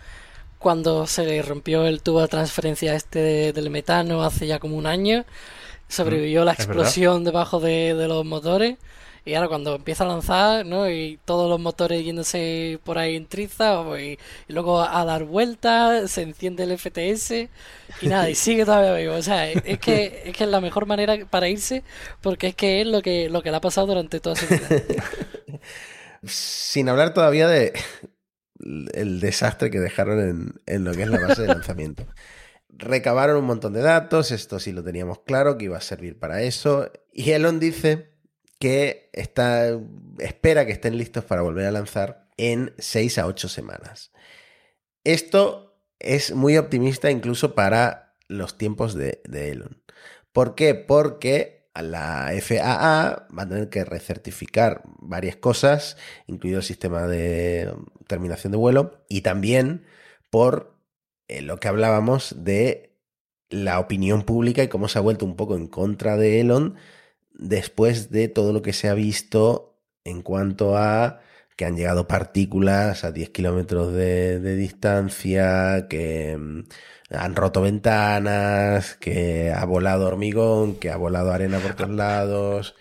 [0.59, 4.87] cuando se le rompió el tubo de transferencia este del metano hace ya como un
[4.87, 5.25] año.
[5.88, 8.77] Sobrevivió mm, la explosión debajo de, de los motores
[9.29, 10.88] Y ahora cuando empieza a lanzar, ¿no?
[10.88, 16.11] Y todos los motores yéndose por ahí en triza, y, y luego a dar vueltas,
[16.11, 17.33] se enciende el FTS
[18.01, 19.14] y nada, y sigue todavía vivo.
[19.14, 21.85] O sea, es que, es que es la mejor manera para irse
[22.23, 24.83] porque es que es lo que, lo que le ha pasado durante toda su vida.
[26.25, 27.75] Sin hablar todavía de
[28.95, 32.07] el desastre que dejaron en, en lo que es la base de lanzamiento.
[32.71, 36.43] Recabaron un montón de datos, esto sí lo teníamos claro, que iba a servir para
[36.43, 36.91] eso.
[37.12, 38.08] Y Elon dice
[38.59, 39.79] que está,
[40.18, 44.12] espera que estén listos para volver a lanzar en 6 a 8 semanas.
[45.05, 49.83] Esto es muy optimista incluso para los tiempos de, Elon.
[50.33, 50.75] ¿Por qué?
[50.75, 57.73] Porque la FAA va a tener que recertificar varias cosas, incluido el sistema de
[58.07, 59.87] terminación de vuelo, y también
[60.31, 60.75] por
[61.29, 62.97] eh, lo que hablábamos de
[63.51, 66.77] la opinión pública y cómo se ha vuelto un poco en contra de Elon
[67.38, 71.20] después de todo lo que se ha visto en cuanto a
[71.57, 76.62] que han llegado partículas a 10 kilómetros de, de, distancia, que mm,
[77.11, 82.77] han roto ventanas, que ha volado hormigón, que ha volado arena por todos lados.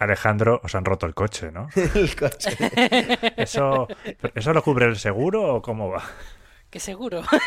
[0.00, 1.68] Alejandro, os han roto el coche, ¿no?
[1.94, 2.56] el coche.
[3.36, 3.86] ¿Eso,
[4.34, 6.02] ¿Eso lo cubre el seguro o cómo va?
[6.70, 7.22] Que seguro.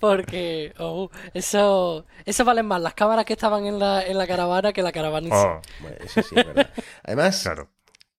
[0.00, 4.72] Porque oh, eso eso valen más las cámaras que estaban en la, en la caravana
[4.72, 5.28] que la caravana.
[5.32, 5.60] Oh.
[5.80, 6.70] Bueno, eso sí, es verdad.
[7.04, 7.70] Además, Claro.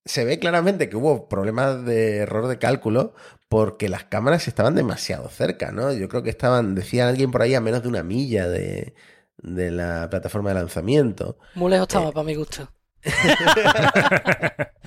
[0.05, 3.13] se ve claramente que hubo problemas de error de cálculo
[3.47, 5.91] porque las cámaras estaban demasiado cerca, ¿no?
[5.93, 8.93] Yo creo que estaban, decía alguien por ahí, a menos de una milla de,
[9.37, 11.37] de la plataforma de lanzamiento.
[11.55, 12.69] Muy lejos estaba, para mi gusto.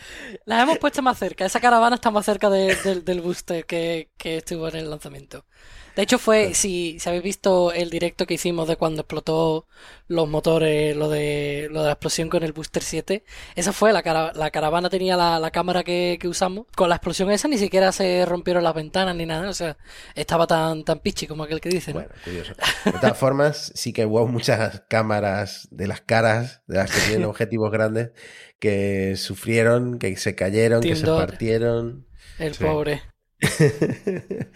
[0.45, 1.45] Las hemos puesto más cerca.
[1.45, 5.47] Esa caravana está más cerca de- del- del booster que, que estuvo en el lanzamiento.
[5.95, 9.67] De hecho, fue, si, si habéis visto el directo que hicimos de cuando explotó
[10.09, 13.25] los motores, lo de, lo de la explosión con el Booster 7,
[13.57, 16.67] esa fue la, cara- la caravana, tenía la, la cámara que, que usamos.
[16.75, 19.51] Con la explosión esa ni siquiera se rompieron las ventanas ni nada.
[19.51, 19.77] O sea,
[20.15, 22.01] estaba tan, tan pichi como aquel que dice, ¿no?
[22.01, 22.55] Bueno, curioso.
[22.87, 27.25] De todas formas, sí que hubo muchas cámaras de las caras, de las que tienen
[27.29, 28.13] objetivos grandes,
[28.59, 32.07] que sufrieron, que se cayeron, que se partieron.
[32.39, 32.65] El Sí.
[32.65, 33.03] pobre.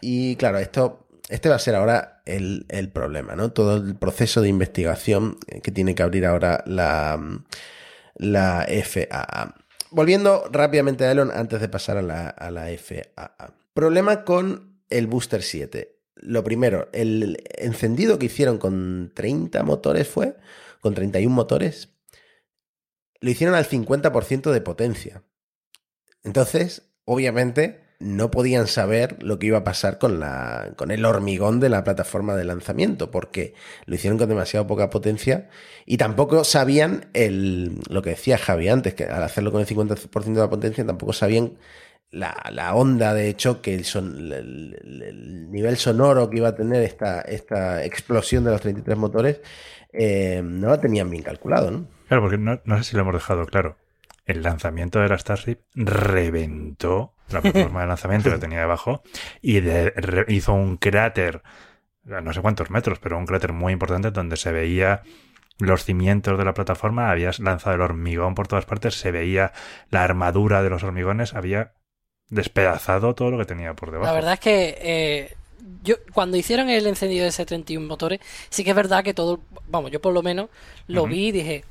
[0.00, 3.52] y claro, esto, este va a ser ahora el, el problema, ¿no?
[3.52, 7.20] Todo el proceso de investigación que tiene que abrir ahora la,
[8.14, 9.54] la FAA.
[9.90, 13.54] Volviendo rápidamente a Elon antes de pasar a la, a la FAA.
[13.72, 15.96] Problema con el Booster 7.
[16.16, 20.36] Lo primero, el encendido que hicieron con 30 motores fue,
[20.80, 21.90] con 31 motores,
[23.20, 25.22] lo hicieron al 50% de potencia.
[26.22, 31.60] Entonces, obviamente, no podían saber lo que iba a pasar con, la, con el hormigón
[31.60, 33.54] de la plataforma de lanzamiento, porque
[33.86, 35.48] lo hicieron con demasiado poca potencia
[35.86, 40.40] y tampoco sabían el, lo que decía Javi antes, que al hacerlo con el 50%
[40.40, 41.52] de la potencia tampoco sabían
[42.10, 44.32] la, la onda de choque, el, son, el,
[44.82, 49.40] el- el nivel sonoro que iba a tener esta, esta explosión de los 33 motores,
[49.92, 51.88] eh, no la tenían bien calculado, ¿no?
[52.08, 53.76] Claro, porque no, no sé si lo hemos dejado claro.
[54.26, 59.02] El lanzamiento de la Starship reventó la plataforma de lanzamiento que tenía debajo
[59.40, 61.42] y de- re- hizo un cráter,
[62.04, 65.02] no sé cuántos metros, pero un cráter muy importante donde se veía
[65.58, 69.52] los cimientos de la plataforma, habías lanzado el hormigón por todas partes, se veía
[69.90, 71.72] la armadura de los hormigones, había
[72.28, 74.06] despedazado todo lo que tenía por debajo.
[74.06, 75.34] La verdad es que eh,
[75.82, 79.40] yo cuando hicieron el encendido de ese 31 motores, sí que es verdad que todo,
[79.68, 80.50] vamos, yo por lo menos
[80.88, 81.64] lo vi y dije,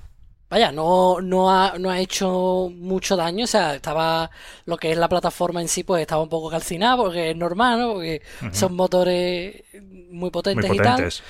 [0.56, 4.32] vaya, no, no, ha, no ha hecho mucho daño, o sea, estaba
[4.66, 7.78] lo que es la plataforma en sí, pues estaba un poco calcinada, porque es normal,
[7.80, 7.94] ¿no?
[7.94, 8.22] Porque
[8.54, 9.64] son motores
[10.12, 10.94] muy potentes, muy y tal.
[10.94, 11.24] potentes.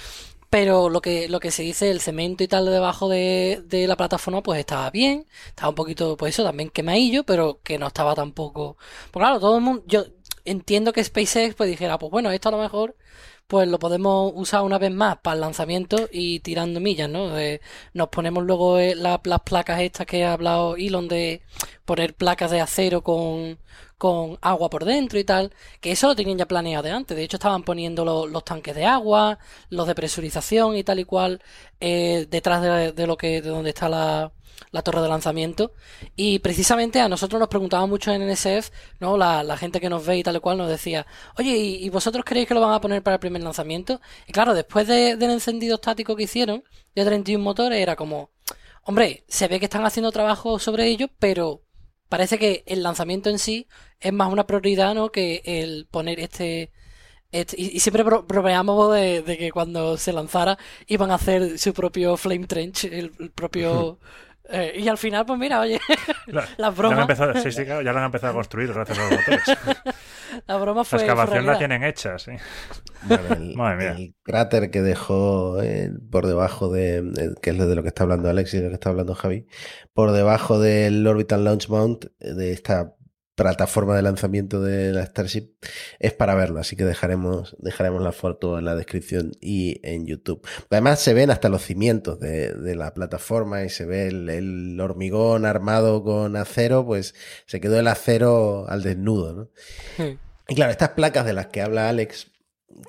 [0.52, 3.88] Pero lo que, lo que se dice, el cemento y tal de debajo de, de
[3.88, 5.26] la plataforma, pues estaba bien.
[5.48, 8.78] Estaba un poquito, pues eso, también quemadillo, pero que no estaba tampoco.
[9.12, 9.84] Pues claro, todo el mundo.
[9.88, 10.06] Yo
[10.46, 12.96] entiendo que SpaceX pues dijera, pues bueno, esto a lo mejor
[13.48, 17.30] pues lo podemos usar una vez más para el lanzamiento y tirando millas, ¿no?
[17.30, 17.62] De-
[17.94, 21.42] nos ponemos luego eh, la- las placas estas que ha hablado Elon de
[21.86, 23.60] poner placas de acero con,
[23.98, 27.16] con agua por dentro y tal, que eso lo tenían ya planeado de antes.
[27.18, 31.06] De hecho, estaban poniendo lo- los tanques de agua, los de presurización y tal y
[31.06, 31.42] cual,
[31.80, 32.62] eh, detrás
[32.96, 34.32] de, lo que, de donde está la,
[34.84, 35.72] torre de lanzamiento.
[36.16, 39.18] Y precisamente a nosotros nos preguntaban mucho en NSF, ¿no?
[39.18, 41.06] La, la gente que nos ve y tal y cual nos decía,
[41.38, 44.02] oye, ¿y, vosotros creéis que lo van a poner para el primer lanzamiento?
[44.28, 48.32] Y claro, después de- del encendido estático que hicieron, de 31 motores, era como,
[48.84, 51.62] hombre, se ve que están haciendo trabajo sobre ello, pero
[52.10, 53.68] parece que el lanzamiento en sí
[54.00, 55.12] es más una prioridad, ¿no?
[55.12, 56.72] Que el poner este,
[57.58, 62.86] y, siempre bromeamos de, que cuando se lanzara iban a hacer su propio Flame Trench,
[62.86, 64.00] el, propio...
[64.50, 65.80] Eh, y al final, pues mira, oye,
[66.58, 67.08] las bromas...
[67.18, 69.44] Ya, sí, sí, claro, ya lo han empezado a construir gracias a los motores.
[70.48, 71.00] la broma fue.
[71.00, 72.32] La excavación la tienen hecha, sí.
[73.10, 77.34] el, cráter que dejó eh, por debajo de.
[77.42, 79.46] que es de lo que está hablando Alex y de lo que está hablando Javi.
[79.94, 82.95] Por debajo del Orbital Launch Mount, eh, de esta
[83.36, 85.50] plataforma de lanzamiento de la Starship
[86.00, 90.46] es para verlo, así que dejaremos, dejaremos la foto en la descripción y en YouTube.
[90.70, 96.04] Además se ven hasta los cimientos de, la plataforma y se ve el, hormigón armado
[96.04, 97.14] con acero, pues
[97.46, 99.50] se quedó el acero al desnudo, ¿no?
[99.98, 100.18] Hmm.
[100.48, 102.32] Y claro, estas placas de las que habla Alex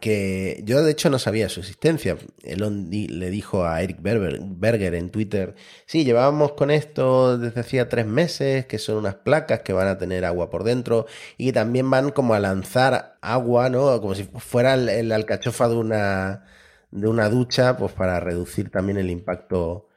[0.01, 2.17] que yo de hecho no sabía su existencia.
[2.43, 5.55] Elon le dijo a Eric Berger, en Twitter,
[5.87, 9.99] sí, llevábamos con esto desde hacía tres meses, que son unas placas que van a
[9.99, 11.07] tener agua por dentro
[11.39, 14.01] y que también van como a lanzar agua, ¿no?
[14.01, 16.45] Como si fuera el, alcachofa de una,
[16.91, 19.89] de una ducha, pues para reducir también el impacto,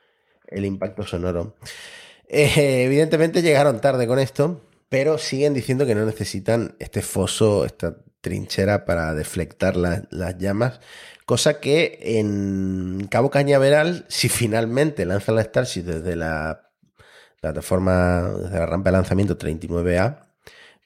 [0.48, 1.56] el impacto sonoro.
[2.28, 7.98] Eh, evidentemente llegaron tarde con esto, pero siguen diciendo que no necesitan este foso, esta
[8.22, 10.82] trinchera para deflectar las llamas,
[11.26, 16.72] cosa que en Cabo Cañaveral, si finalmente lanzan la Starship desde la
[17.40, 20.28] plataforma, desde la rampa de lanzamiento 39A,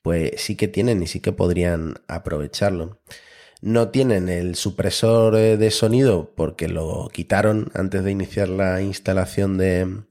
[0.02, 3.00] pues sí que tienen y sí que podrían aprovecharlo.
[3.62, 9.58] No tienen el supresor eh, de sonido porque lo quitaron antes de iniciar la instalación
[9.58, 10.04] de,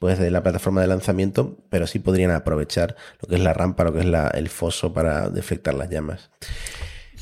[0.00, 3.84] pues de la plataforma de lanzamiento, pero sí podrían aprovechar lo que es la rampa,
[3.84, 6.30] lo que es el foso para deflectar las llamas.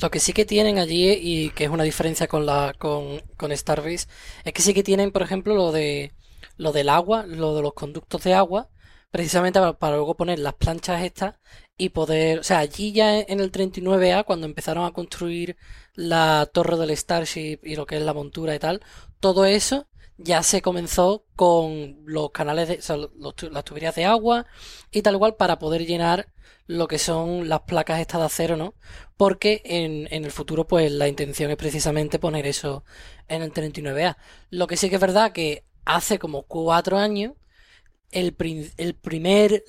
[0.01, 3.55] Lo que sí que tienen allí, y que es una diferencia con la con, con
[3.55, 4.07] Starbase,
[4.45, 6.13] es que sí que tienen, por ejemplo, lo de
[6.55, 8.69] lo del agua, lo de los conductos de agua,
[9.11, 11.35] precisamente para, luego poner las planchas estas
[11.77, 15.57] y poder, o sea, allí ya en el 39A, cuando empezaron a construir
[15.95, 18.81] la torre del Starship y lo que es la montura y tal,
[19.19, 19.88] todo eso
[20.21, 24.45] ya se comenzó con los canales de las tuberías de agua
[24.91, 26.27] y tal cual para poder llenar
[26.67, 28.75] lo que son las placas estas de acero, ¿no?
[29.17, 32.83] Porque en, en el futuro, pues la intención es precisamente poner eso
[33.27, 34.17] en el 39A.
[34.49, 37.33] Lo que sí que es verdad que hace como cuatro años,
[38.11, 38.35] el,
[38.77, 39.63] el primer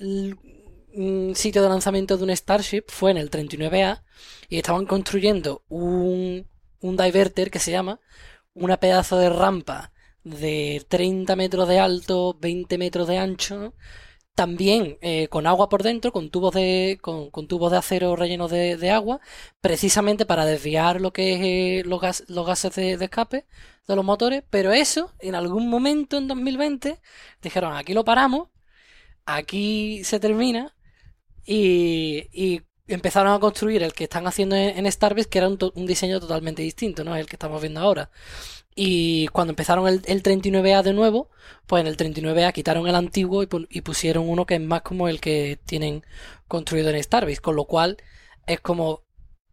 [0.93, 4.03] mm, sitio de lanzamiento de un Starship fue en el 39A
[4.49, 6.45] y estaban construyendo un,
[6.81, 8.01] un diverter que se llama
[8.53, 9.91] una pedazo de rampa
[10.23, 13.73] de 30 metros de alto, 20 metros de ancho,
[14.35, 18.91] también eh, con agua por dentro, con tubos de, con, tubos de acero rellenos de,
[18.91, 19.19] agua,
[19.61, 23.45] precisamente para desviar lo que es eh, los, gases de, escape
[23.87, 26.99] de los motores, pero eso, en algún momento en 2020,
[27.41, 28.49] dijeron, aquí lo paramos,
[29.25, 30.75] aquí se termina,
[31.45, 36.19] y, empezaron a construir el que están haciendo en, Starbase, que era un, un, diseño
[36.19, 37.15] totalmente distinto, ¿no?
[37.15, 38.09] El que estamos viendo ahora.
[38.75, 41.29] Y cuando empezaron el, 39A de nuevo,
[41.67, 45.19] pues en el 39A quitaron el antiguo y, pusieron uno que es más como el
[45.19, 46.05] que tienen
[46.47, 47.41] construido en Starbase.
[47.41, 47.97] Con lo cual
[48.47, 49.03] es como,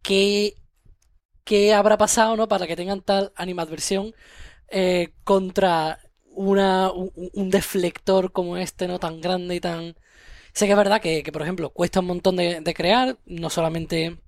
[0.01, 0.55] ¿qué,
[1.43, 4.13] qué habrá pasado no para que tengan tal animadversión
[4.69, 5.99] eh, contra
[6.31, 9.95] una, un, deflector como este, no tan grande y tan...
[10.53, 14.19] Sé que es verdad que, por ejemplo, cuesta un montón de, de crear, no solamente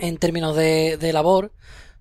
[0.00, 1.52] en términos de, de labor,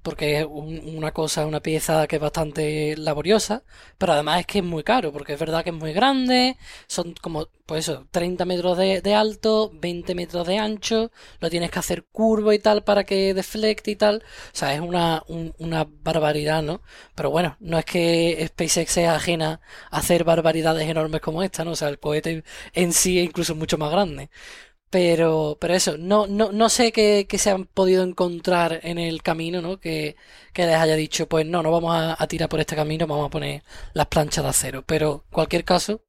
[0.01, 3.63] porque es una cosa, una pieza que es bastante laboriosa,
[3.97, 7.13] pero además es que es muy caro, porque es verdad que es muy grande, son
[7.21, 12.05] como, pues eso, 30 metros de, alto, 20 metros de ancho, lo tienes que hacer
[12.11, 15.23] curvo y tal para que deflecte y tal, o sea, es una,
[15.59, 16.81] una barbaridad, ¿no?
[17.15, 21.71] Pero bueno, no es que SpaceX sea ajena a hacer barbaridades enormes como esta, ¿no?
[21.71, 22.43] O sea, el cohete
[22.73, 24.29] en sí es incluso mucho más grande.
[24.91, 29.61] Pero, pero eso, no, no, no sé qué, se han podido encontrar en el camino,
[29.61, 29.79] ¿no?
[29.79, 30.17] Que,
[30.53, 33.63] les haya dicho, pues no, no vamos a, tirar por este camino, vamos a poner
[33.93, 34.83] las planchas de acero.
[34.85, 36.03] Pero, cualquier caso,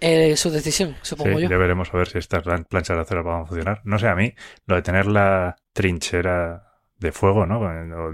[0.00, 1.50] es su decisión, supongo sí, yo.
[1.50, 3.82] Ya veremos a ver si estas planchas de acero van a funcionar.
[3.84, 7.60] No sé, a mí, lo de tener la trinchera de fuego, ¿no?
[7.60, 8.12] O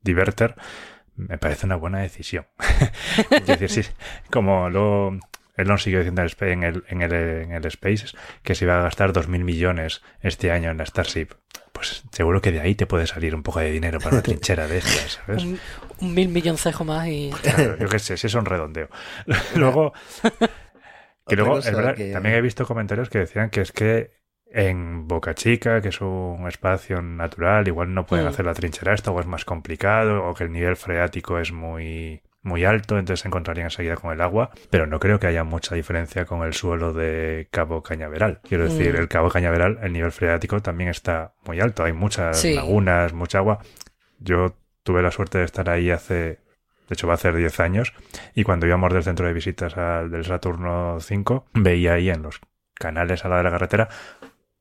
[0.00, 0.56] diverter,
[1.14, 2.48] me parece una buena decisión.
[3.30, 3.82] es decir, sí,
[4.30, 4.68] como
[5.56, 8.06] lo Elon sigue diciendo en el, en el, en el Space
[8.42, 11.28] que se iba a gastar 2.000 millones este año en la Starship.
[11.72, 14.66] Pues seguro que de ahí te puede salir un poco de dinero para una trinchera
[14.66, 15.44] de estas, ¿sabes?
[15.44, 17.30] un, mil milloncejo más y...
[17.80, 18.88] yo qué sé, si es un redondeo.
[19.54, 19.92] luego...
[21.26, 24.10] Que luego, es verdad, también he visto comentarios que decían que es que
[24.54, 28.28] en Boca Chica, que es un espacio natural, igual no pueden mm.
[28.28, 32.22] hacer la trinchera esta o es más complicado o que el nivel freático es muy
[32.44, 35.74] muy alto, entonces se encontrarían enseguida con el agua, pero no creo que haya mucha
[35.74, 38.40] diferencia con el suelo de Cabo Cañaveral.
[38.46, 38.98] Quiero decir, Mm.
[38.98, 42.54] el Cabo Cañaveral, el nivel freático también está muy alto, hay muchas Sí.
[42.54, 43.58] lagunas, mucha agua.
[44.20, 46.38] Yo tuve la suerte de estar ahí hace, de
[46.90, 47.92] hecho va a hacer 10 años,
[48.34, 52.40] y cuando íbamos del centro de visitas al del Saturno 5, veía ahí en los
[52.74, 53.88] canales a la de la carretera,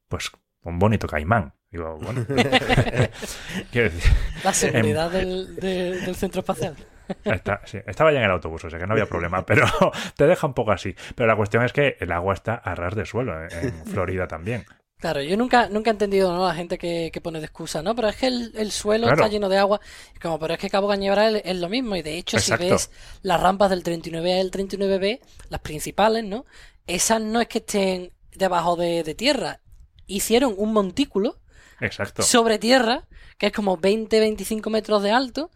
[0.08, 0.32] pues
[0.64, 1.54] un bonito caimán.
[1.70, 2.26] Digo, bueno,
[3.72, 4.12] quiero decir,
[4.44, 6.76] La seguridad del, de- del centro espacial.
[7.24, 9.66] Está- sí, estaba ya en el autobús, o sea que no había problema, pero
[10.18, 10.96] te deja un poco así.
[11.16, 14.28] Pero la cuestión es que el agua está a ras de suelo, en- en Florida
[14.28, 14.66] también.
[15.00, 16.48] Claro, yo nunca, nunca he entendido ¿no?
[16.48, 17.94] la gente que, que pone de excusa, ¿no?
[17.94, 19.22] Pero es que el, el suelo Claro.
[19.24, 19.82] está lleno de agua.
[20.22, 21.98] Como, pero es que Cabo Cañaveral es, es lo mismo.
[21.98, 22.64] Y de hecho, Exacto.
[22.64, 22.92] si ves
[23.22, 26.46] las rampas del 39A y el 39B, las principales, ¿no?
[26.88, 29.60] Esas no es que estén debajo de, de tierra.
[30.08, 31.38] Hicieron un montículo
[31.82, 32.22] Exacto.
[32.24, 33.04] sobre tierra,
[33.38, 35.52] que es como 20-25 metros de alto,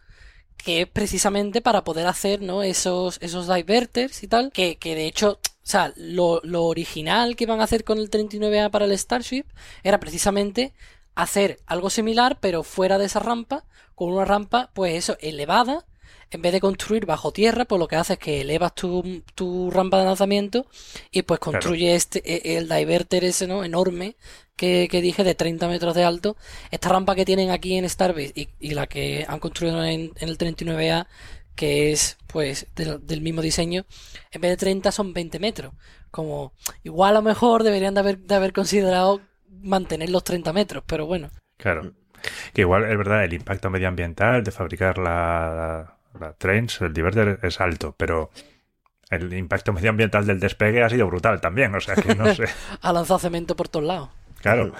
[0.62, 2.62] que es precisamente para poder hacer, ¿no?
[2.62, 7.44] Esos, esos diverters y tal, que, que de hecho, o sea, lo, lo original que
[7.44, 9.44] iban a hacer con el 39A para el Starship
[9.82, 10.74] era precisamente
[11.14, 15.84] hacer algo similar, pero fuera de esa rampa, con una rampa, pues eso, elevada,
[16.30, 19.70] en vez de construir bajo tierra, pues lo que hace es que elevas tu, tu
[19.70, 20.66] rampa de lanzamiento
[21.10, 21.52] y pues Claro.
[21.60, 23.64] construye este, e- el diverter ese, ¿no?
[23.64, 24.16] Enorme
[24.56, 26.36] que, que dije de 30 metros de alto.
[26.70, 30.28] Esta rampa que tienen aquí en Starbase y, y la que han construido en, en
[30.28, 31.06] el 39A,
[31.54, 33.84] que es pues del, del mismo diseño,
[34.30, 35.72] en vez de 30 son 20 metros.
[36.10, 36.52] Como
[36.84, 39.20] igual a lo mejor deberían de haber, de haber considerado
[39.60, 41.30] mantener los 30 metros, pero bueno.
[41.56, 41.92] Claro.
[42.52, 47.60] Que igual es verdad, el impacto medioambiental de fabricar la, la, Trains, el diverter, es
[47.60, 48.30] alto, pero
[49.10, 51.74] el impacto medioambiental del despegue ha sido brutal también.
[51.74, 52.44] O sea que no sé.
[52.80, 54.10] Ha lanzado cemento por todos lados.
[54.40, 54.72] Claro.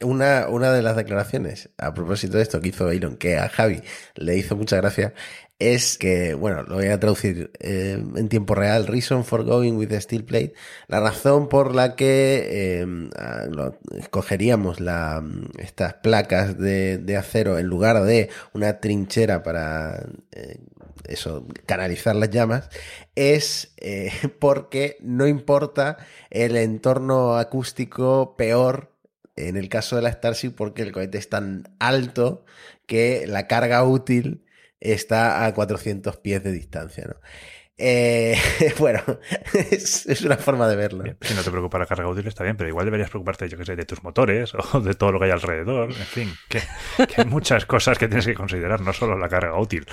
[0.00, 3.82] Una, una de las declaraciones a propósito de esto que hizo Elon, que a Javi
[4.16, 5.14] le hizo mucha gracia,
[5.62, 9.88] es que, bueno, lo voy a traducir eh, en tiempo real, reason for going with
[9.88, 10.54] the steel plate,
[10.88, 12.86] la razón por la que eh,
[13.98, 15.22] escogeríamos la,
[15.58, 20.58] estas placas de, acero en lugar de una trinchera para eh,
[21.04, 22.68] eso, canalizar las llamas,
[23.14, 23.74] es
[24.40, 25.98] porque no importa
[26.30, 28.90] el entorno acústico peor
[29.36, 32.44] en el caso de la Starship porque el cohete es tan alto
[32.86, 34.42] que la carga útil
[34.82, 37.16] está a 400 pies de distancia, ¿no?
[37.78, 38.36] Eh,
[38.78, 39.00] bueno,
[39.70, 41.02] es, es una forma de verlo.
[41.02, 43.56] Bien, Si no te preocupa la carga útil está bien, pero igual deberías preocuparte, yo
[43.58, 45.90] que sé, de tus motores o de todo lo que hay alrededor.
[45.90, 46.60] En fin, que,
[47.06, 49.86] que hay muchas cosas que tienes que considerar, no solo la carga útil.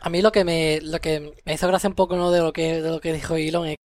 [0.00, 2.30] A mí lo que me, lo que me hizo gracia un poco ¿no?
[2.30, 3.76] de lo que, de lo que dijo Elon es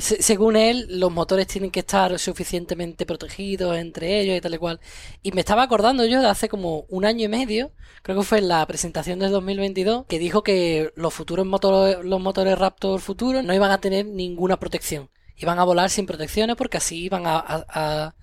[0.00, 4.80] según él, los motores tienen que estar suficientemente protegidos entre ellos y tal y cual.
[5.22, 7.70] Y me estaba acordando yo de hace como un año y medio,
[8.02, 12.20] creo que fue en la presentación del 2022, que dijo que los futuros motores, los
[12.20, 15.10] motores Raptor futuros no iban a tener ninguna protección.
[15.36, 18.14] Iban a volar sin protecciones porque así iban a- a-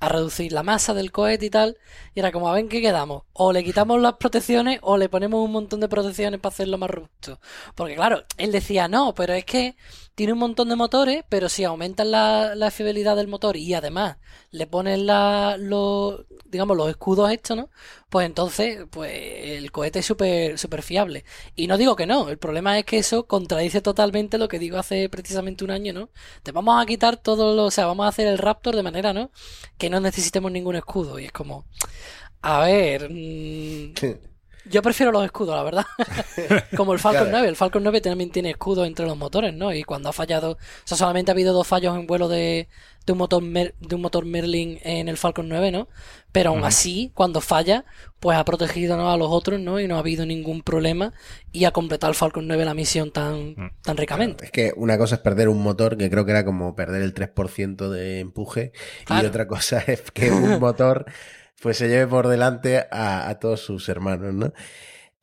[0.00, 1.76] a reducir la masa del cohete y tal.
[2.14, 3.24] Y era como, a ver qué quedamos.
[3.32, 6.90] O le quitamos las protecciones o le ponemos un montón de protecciones para hacerlo más
[6.90, 7.40] robusto.
[7.74, 9.76] Porque claro, él decía, no, pero es que
[10.14, 14.16] tiene un montón de motores, pero si aumentan la, fiabilidad del motor y además
[14.52, 17.70] le ponen la, los, digamos, los escudos estos, ¿no?
[18.10, 21.24] Pues entonces, pues el cohete es súper súper fiable.
[21.56, 24.78] Y no digo que no, el problema es que eso contradice totalmente lo que digo
[24.78, 26.10] hace precisamente un año, ¿no?
[26.44, 29.12] Te vamos a quitar todo lo, o sea, vamos a hacer el Raptor de manera,
[29.12, 29.30] ¿no?
[29.78, 31.18] Que no necesitemos ningún escudo.
[31.18, 31.64] Y es como,
[32.44, 33.94] a ver, mm,
[34.66, 35.84] yo prefiero los escudos, la verdad.
[36.76, 37.36] Como el Falcon Claro.
[37.38, 37.48] 9.
[37.48, 39.72] El Falcon 9 también tiene escudos entre los motores, ¿no?
[39.74, 42.68] Y cuando ha fallado, o sea, solamente ha habido dos fallos en vuelo de,
[43.04, 45.88] de un motor Mer- de un motor Merlin en el Falcon 9, ¿no?
[46.32, 47.84] Pero aún así, cuando falla,
[48.20, 49.10] pues ha protegido ¿no?
[49.12, 49.78] a los otros, ¿no?
[49.80, 51.12] Y no ha habido ningún problema
[51.52, 53.70] y ha completado el Falcon 9 la misión tan, Mm.
[53.82, 54.46] tan ricamente.
[54.46, 57.12] Es que una cosa es perder un motor, que creo que era como perder el
[57.12, 58.72] 3% de empuje,
[59.10, 61.04] y otra cosa es que un motor
[61.62, 64.52] pues se lleve por delante a, a todos sus hermanos, ¿no?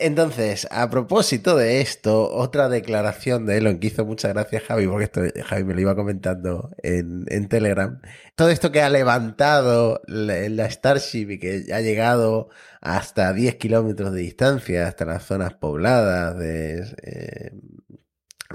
[0.03, 5.03] Entonces, a propósito de esto, otra declaración de Elon que hizo muchas gracias Javi, porque
[5.03, 8.01] esto Javi me lo iba comentando en, en Telegram.
[8.35, 12.49] Todo esto que ha levantado la, la Starship y que ha llegado
[12.81, 17.51] hasta 10 kilómetros de distancia, hasta las zonas pobladas de eh,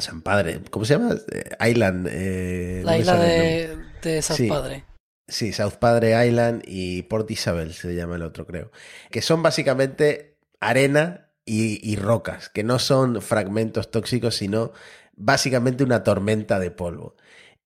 [0.01, 1.15] San Padre, ¿cómo se llama?
[1.31, 2.09] Eh, Island.
[2.11, 4.49] eh, La isla de, de South Sí.
[4.49, 4.85] Padre.
[5.29, 8.71] Sí, South Padre Island y Port Isabel se llama el otro, creo.
[9.11, 14.73] Que son básicamente arena y, y rocas, que no son fragmentos tóxicos, sino
[15.17, 17.17] básicamente una tormenta de polvo.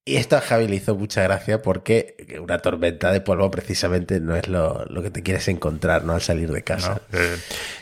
[0.02, 4.34] Y esto a Javi le hizo mucha gracia porque una tormenta de polvo precisamente no
[4.34, 6.14] es lo, lo que te quieres encontrar, ¿no?
[6.14, 7.02] Al salir de casa.
[7.12, 7.36] No, eh,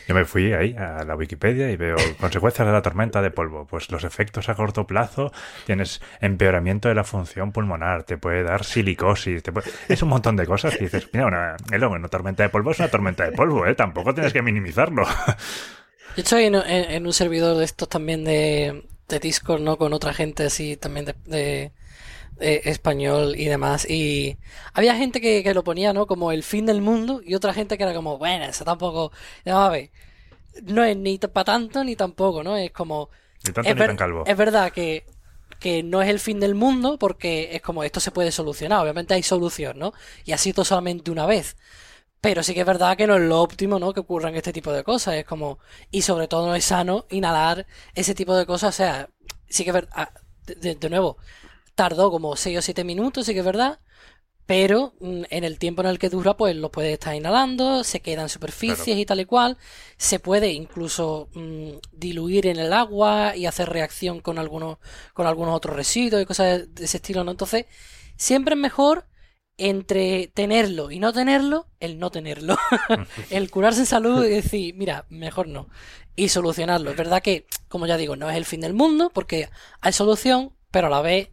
[0.05, 3.65] yo me fui ahí a la Wikipedia y veo consecuencias de la tormenta de polvo.
[3.65, 5.31] Pues los efectos a corto plazo,
[5.65, 9.71] tienes empeoramiento de la función pulmonar, te puede dar silicosis, te puede...
[9.87, 11.55] es un montón de cosas y dices, mira, una,
[11.87, 13.75] una tormenta de polvo es una tormenta de polvo, ¿eh?
[13.75, 15.03] Tampoco tienes que minimizarlo.
[16.17, 19.77] Yo estoy en, en, en un servidor de estos también de, de Discord, ¿no?
[19.77, 21.71] Con otra gente así también de, de
[22.39, 23.89] eh, español y demás.
[23.89, 24.37] Y
[24.73, 26.07] había gente que, que, lo ponía, ¿no?
[26.07, 29.11] Como el fin del mundo y otra gente que era como, bueno, eso tampoco...
[29.45, 29.91] No, a ver,
[30.63, 32.57] no es ni para tanto ni tampoco, ¿no?
[32.57, 33.09] Es como...
[33.43, 34.23] Ni tanto es, ni tan calvo.
[34.25, 35.05] es verdad que,
[35.59, 38.81] que no es el fin del mundo porque es como esto se puede solucionar.
[38.81, 39.93] Obviamente hay solución, ¿no?
[40.25, 41.57] Y ha sido solamente una vez.
[42.21, 43.93] Pero sí que es verdad que no es lo óptimo, ¿no?
[43.93, 45.15] Que ocurran este tipo de cosas.
[45.15, 45.59] Es como...
[45.91, 47.65] Y sobre todo no es sano inhalar
[47.95, 48.75] ese tipo de cosas.
[48.75, 49.09] O sea,
[49.47, 50.09] sí que es verdad...
[50.45, 51.17] De, de nuevo,
[51.79, 53.79] tardó como 6 o 7 minutos, sí que es verdad.
[54.45, 58.01] Pero mm, en el tiempo en el que dura, pues lo puedes estar inhalando, se
[58.01, 58.99] quedan superficies claro.
[58.99, 59.57] y tal y cual.
[59.95, 64.79] Se puede incluso mmm, diluir en el agua y hacer reacción con algunos,
[65.13, 67.31] con algunos otros residuos y cosas de ese estilo, ¿no?
[67.31, 67.65] Entonces,
[68.17, 69.05] siempre es mejor
[69.55, 72.57] entre tenerlo y no tenerlo, el no tenerlo.
[73.29, 75.69] el curarse en salud y decir, mira, mejor no.
[76.17, 76.91] Y solucionarlo.
[76.91, 79.47] Es verdad que, como ya digo, no es el fin del mundo, porque
[79.79, 81.29] hay solución, pero a la vez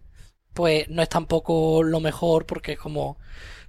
[0.57, 3.19] pues no es tampoco lo mejor porque es como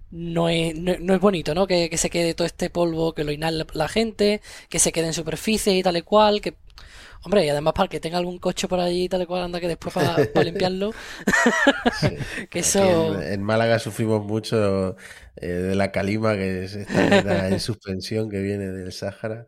[0.09, 1.67] no es, no, no es bonito, ¿no?
[1.67, 5.07] Que, que, se quede todo este polvo, que lo inhale la gente, que se quede
[5.07, 6.55] en superficie y tal y cual, que
[7.23, 9.59] hombre, y además para que tenga algún coche por allí y tal y cual, anda
[9.59, 10.93] que después para, para limpiarlo.
[11.99, 12.15] sí.
[12.49, 13.21] que eso...
[13.21, 14.95] En, en, Málaga sufrimos mucho
[15.35, 19.47] eh, de la calima, que es esta en suspensión que viene del Sáhara.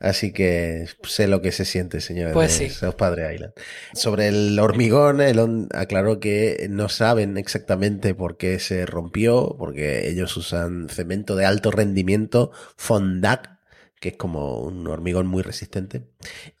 [0.00, 2.68] Así que sé lo que se siente, señor pues sí.
[2.70, 3.52] South Padre Island.
[3.92, 10.36] Sobre el hormigón, Elon aclaró que no saben exactamente por qué se rompió, porque ellos
[10.36, 13.58] usan cemento de alto rendimiento, Fondac,
[14.00, 16.04] que es como un hormigón muy resistente.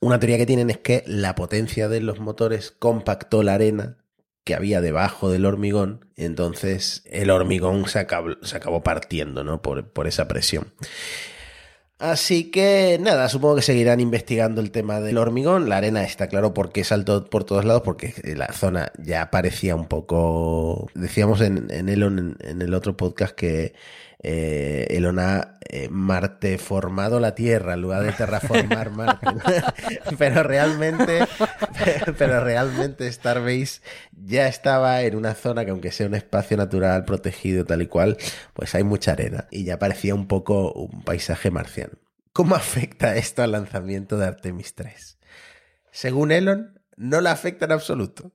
[0.00, 3.98] Una teoría que tienen es que la potencia de los motores compactó la arena
[4.44, 9.62] que había debajo del hormigón, entonces el hormigón se acabó, se acabó partiendo, ¿no?
[9.62, 10.74] Por, por esa presión.
[11.98, 15.68] Así que nada, supongo que seguirán investigando el tema del hormigón.
[15.68, 19.86] La arena está claro porque saltó por todos lados, porque la zona ya parecía un
[19.86, 20.88] poco.
[20.94, 23.74] Decíamos en, en en, en el otro podcast, que
[24.26, 29.26] eh, Elon ha eh, Marte formado la Tierra en lugar de terraformar Marte.
[30.18, 31.26] pero realmente,
[32.18, 37.66] pero realmente Starbase ya estaba en una zona que aunque sea un espacio natural protegido
[37.66, 38.16] tal y cual,
[38.54, 41.98] pues hay mucha arena y ya parecía un poco un paisaje marciano.
[42.32, 45.18] ¿Cómo afecta esto al lanzamiento de Artemis 3?
[45.92, 48.32] Según Elon, no la afecta en absoluto.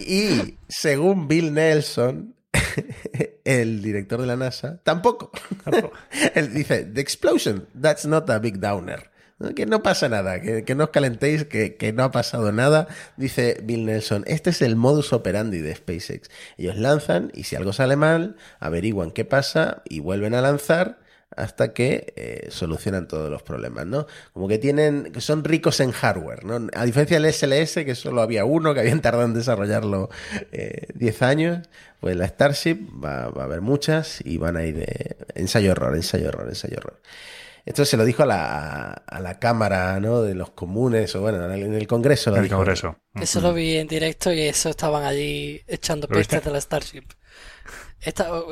[0.00, 2.34] Y según Bill Nelson,
[3.44, 5.30] el director de la NASA, tampoco.
[5.64, 5.96] tampoco.
[6.34, 9.10] Él dice, The explosion, that's not a big downer.
[9.56, 12.88] Que no pasa nada, que, que no os calentéis, que, que, no ha pasado nada.
[13.16, 16.28] Dice Bill Nelson, este es el modus operandi de SpaceX.
[16.58, 20.98] Ellos lanzan y si algo sale mal, averiguan qué pasa y vuelven a lanzar
[21.40, 24.06] hasta que eh, solucionan todos los problemas, ¿no?
[24.32, 26.68] Como que tienen, que son ricos en hardware, ¿no?
[26.74, 30.10] A diferencia del SLS, que solo había uno, que habían tardado en desarrollarlo
[30.94, 31.68] 10 eh, años,
[32.00, 36.48] pues la Starship va, va, a haber muchas y van a ir de ensayo-error, ensayo-error,
[36.48, 37.00] ensayo-error.
[37.66, 40.22] Esto se lo dijo a la, a la Cámara ¿no?
[40.22, 42.30] de los Comunes, o bueno, en el Congreso.
[42.30, 42.56] Lo el dijo.
[42.56, 42.96] Congreso.
[43.14, 47.04] Eso lo vi en directo y eso estaban allí echando pestes de la Starship.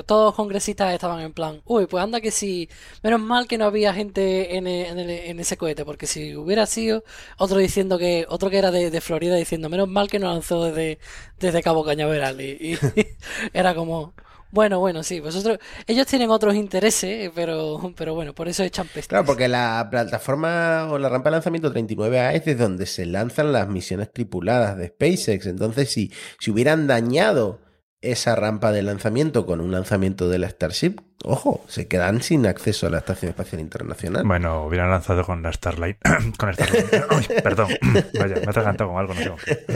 [0.07, 2.69] Todos los congresistas estaban en plan, uy, pues anda que sí,
[3.03, 7.03] menos mal que no había gente en, el, en ese cohete, porque si hubiera sido
[7.39, 10.99] otro diciendo que, otro que era de, Florida diciendo, menos mal que no lanzó desde,
[11.39, 12.79] desde Cabo Cañaveral, y
[13.55, 14.13] era como,
[14.51, 19.09] bueno, bueno, sí, vosotros, ellos tienen otros intereses, pero, pero bueno, por eso echan pestes.
[19.09, 23.53] Claro, porque la plataforma o la rampa de lanzamiento 39A es de donde se lanzan
[23.53, 27.61] las misiones tripuladas de SpaceX, entonces si, si hubieran dañado
[28.01, 32.87] esa rampa de lanzamiento con un lanzamiento de la Starship, ojo, se quedan sin acceso
[32.87, 34.25] a la Estación Espacial Internacional.
[34.25, 35.99] Bueno, hubieran lanzado con la Starlight.
[36.39, 36.87] con la Starlight.
[37.17, 37.69] Uy, perdón.
[38.19, 39.67] Vaya, me he atragantado con algo, no sé.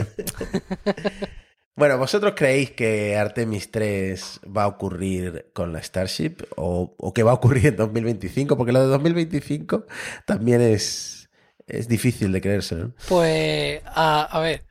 [1.75, 7.23] Bueno, ¿vosotros creéis que Artemis 3 va a ocurrir con la Starship o, o que
[7.23, 8.55] va a ocurrir en 2025?
[8.55, 9.87] Porque lo de 2025
[10.27, 11.31] también es,
[11.65, 12.93] es difícil de creerse, ¿no?
[13.09, 14.65] Pues, a, a ver,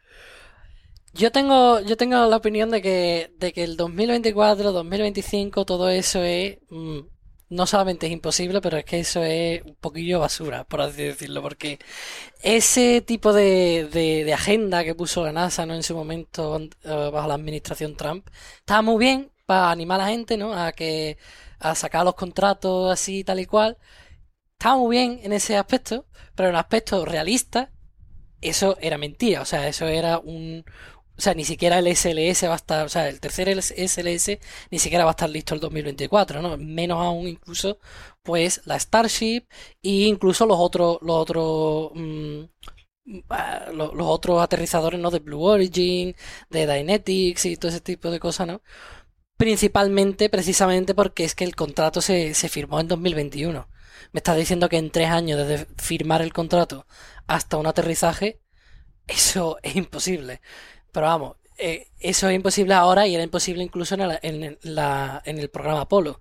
[1.15, 6.23] yo tengo, yo tengo la opinión de que, de que el 2024, 2025, todo eso
[6.23, 6.59] es.
[6.71, 7.01] Mmm,
[7.51, 11.43] no solamente es imposible, pero es que eso es un poquillo basura, por así decirlo,
[11.43, 11.79] porque
[12.43, 15.75] ese tipo de, de, agenda que puso la NASA ¿no?
[15.75, 18.27] en su momento eh, bajo la administración Trump
[18.59, 20.55] estaba muy bien para animar a la gente ¿no?
[20.55, 21.19] a que
[21.63, 23.79] a sacar los contratos así tal y cual.
[24.53, 27.71] Estaba muy bien en ese aspecto, pero en el aspecto realista,
[28.41, 29.43] eso era mentira.
[29.43, 30.65] O sea, eso era un,
[31.17, 34.39] o sea, ni siquiera el SLS va a estar, o sea, el tercer SLS
[34.71, 36.57] ni siquiera va a estar listo el 2024, ¿no?
[36.57, 37.79] Menos aún incluso,
[38.23, 39.47] pues, la Starship
[39.83, 42.43] e incluso los otros, los otros, mm,
[43.31, 45.11] ah, los, otros aterrizadores, ¿no?
[45.11, 46.15] De Blue Origin,
[46.51, 48.63] de Dynetics y todo ese tipo de cosas, ¿no?
[49.37, 53.69] Principalmente, precisamente porque es que el contrato se, se firmó en 2021.
[54.13, 56.87] Me estás diciendo que en tres años desde firmar el contrato
[57.27, 58.41] hasta un aterrizaje,
[59.07, 60.41] eso es imposible.
[60.93, 65.39] Pero vamos, eh, eso es imposible ahora y era imposible incluso en, en, la, en
[65.39, 66.21] el programa Apolo.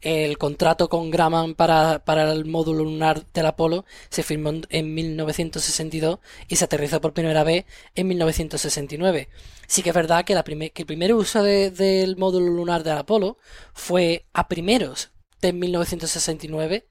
[0.00, 6.18] El contrato con Graham para, para, el módulo lunar del Apolo se firmó en 1962
[6.46, 9.30] y se aterrizó por primera vez en 1969.
[9.66, 13.38] Sí que es verdad que, la el primer uso del módulo lunar del Apolo
[13.72, 16.86] fue a primeros de 1969.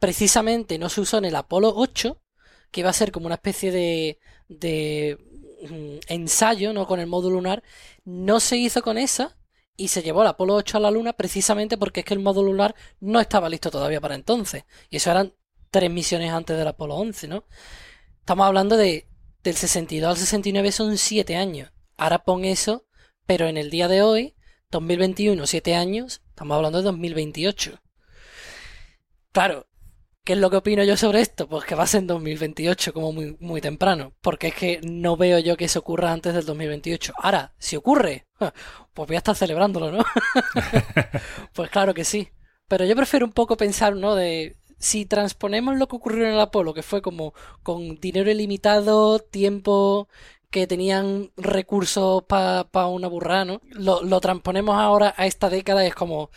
[0.00, 2.20] Precisamente no se usó en el Apolo 8,
[2.72, 5.18] que iba a ser como una especie de, de
[6.08, 6.86] ensayo, ¿no?
[6.86, 7.62] Con el módulo lunar,
[8.04, 9.36] no se hizo con esa
[9.76, 12.52] y se llevó el Apolo 8 a la Luna precisamente porque es que el módulo
[12.52, 14.64] lunar no estaba listo todavía para entonces.
[14.90, 15.34] Y eso eran
[15.70, 17.44] tres misiones antes del Apolo 11, ¿no?
[18.20, 19.08] Estamos hablando de
[19.42, 21.72] del 62 al 69 son siete años.
[21.96, 22.86] Ahora pon eso,
[23.26, 24.34] pero en el día de hoy,
[24.70, 27.80] 2021, siete años, estamos hablando de 2028.
[29.32, 29.66] Claro,
[30.24, 31.48] ¿Qué es lo que opino yo sobre esto?
[31.48, 35.16] Pues que va a ser en 2028 como muy, muy temprano, porque es que no
[35.16, 37.14] veo yo que eso ocurra antes del 2028.
[37.16, 40.04] Ahora, si ocurre, pues voy a estar celebrándolo, ¿no?
[41.54, 42.28] pues claro que sí.
[42.68, 44.14] Pero yo prefiero un poco pensar, ¿no?
[44.14, 49.18] De si transponemos lo que ocurrió en el Apolo, que fue como con dinero ilimitado,
[49.18, 50.08] tiempo
[50.50, 53.60] que tenían recursos para una burrada, ¿no?
[53.70, 56.30] Lo, lo, transponemos ahora a esta década, es como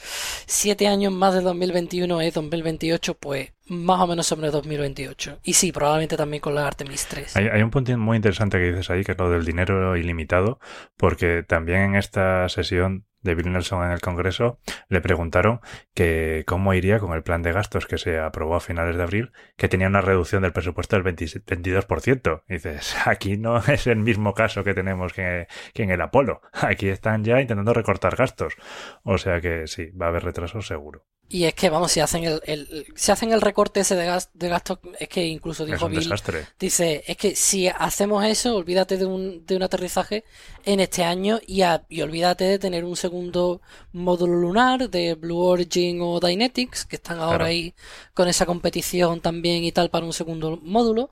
[0.45, 5.39] siete años más de 2021 es 2028, pues más o menos sobre 2028.
[5.43, 7.38] Y sí, probablemente también con la Artemis 3.
[7.38, 10.59] Hay, un punto muy interesante que dices ahí, que es lo del dinero ilimitado,
[10.97, 14.59] porque también en esta sesión de Bill Nelson en el Congreso,
[14.89, 15.61] le preguntaron
[15.93, 19.32] que cómo iría con el plan de gastos que se aprobó a finales de abril,
[19.55, 22.43] que tenía una reducción del presupuesto del 22%.
[22.49, 26.41] Y dices, aquí no es el mismo caso que tenemos que, que, en el Apolo.
[26.51, 28.55] Aquí están ya intentando recortar gastos.
[29.03, 31.05] O sea que sí, va a haber retrasos seguro.
[31.34, 34.29] Y es que, vamos, si hacen el, el si hacen el recorte ese de, gas,
[34.34, 36.13] de gastos, es que incluso dijo Bill,
[36.59, 40.25] dice, es que si hacemos eso, olvídate de un, de un aterrizaje
[40.65, 43.61] en este año y, y olvídate de tener un segundo
[43.93, 47.73] módulo lunar de Blue Origin o Dynetics, que están ahora ahí
[48.13, 51.03] con esa competición también y tal para un segundo módulo.
[51.03, 51.11] O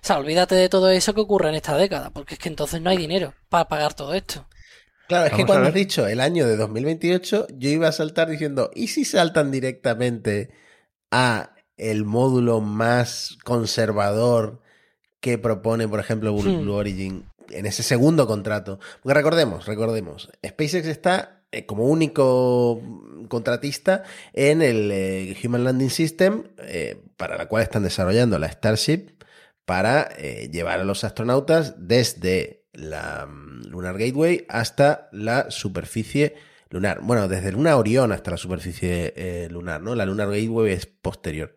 [0.00, 2.90] sea, olvídate de todo eso que ocurre en esta década, porque es que entonces no
[2.90, 4.46] hay dinero para pagar todo esto.
[5.08, 8.70] Claro, es que cuando has dicho el año de 2028, yo iba a saltar diciendo,
[8.74, 10.50] ¿y si saltan directamente
[11.10, 14.60] a el módulo más conservador
[15.20, 16.70] que propone, por ejemplo, Blue, hmm.
[16.70, 18.80] Origin en ese segundo contrato?
[19.02, 22.82] Porque recordemos, recordemos, SpaceX está eh, como único
[23.28, 24.02] contratista
[24.32, 29.14] en el eh, Human Landing System, eh, para la cual están desarrollando la Starship
[29.64, 36.34] para llevar a los astronautas desde la mm, Lunar Gateway hasta la superficie
[36.70, 37.00] lunar.
[37.02, 39.94] Bueno, desde Luna Orión hasta la superficie eh, lunar, ¿no?
[39.94, 41.56] La Lunar Gateway es posterior.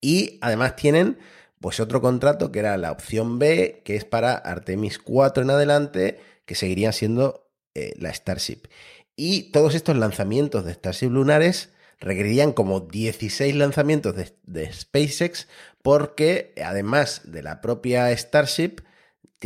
[0.00, 1.18] Y además tienen
[1.60, 6.20] pues otro contrato que era la opción B, que es para Artemis 4 en adelante,
[6.44, 8.68] que seguiría siendo eh, la Starship.
[9.16, 15.48] Y todos estos lanzamientos de Starship lunares requerirían como 16 lanzamientos de, de SpaceX,
[15.82, 18.82] porque además de la propia Starship,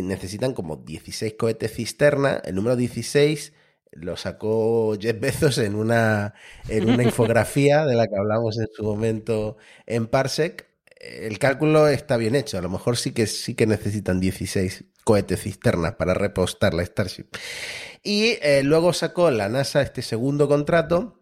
[0.00, 2.40] necesitan como 16 cohetes cisterna.
[2.44, 3.52] El número 16
[3.92, 6.34] lo sacó Jeff Bezos en una,
[6.68, 10.66] en una infografía de la que hablamos en su momento en Parsec.
[10.98, 12.56] El cálculo está bien hecho.
[12.56, 17.26] A lo mejor sí que, sí que necesitan 16 cohetes cisternas para repostar la Starship.
[18.02, 21.18] Y eh, luego sacó la NASA este segundo contrato.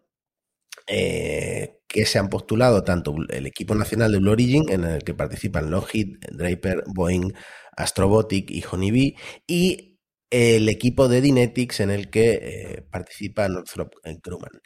[0.86, 5.12] Eh, que se han postulado tanto el equipo nacional de Blue Origin, en el que
[5.12, 7.32] participan Lockheed, Draper, Boeing,
[7.82, 9.16] Astrobotic y Honeybee,
[9.46, 9.98] y
[10.30, 14.60] el equipo de Dynetics en el que eh, participa Northrop Grumman.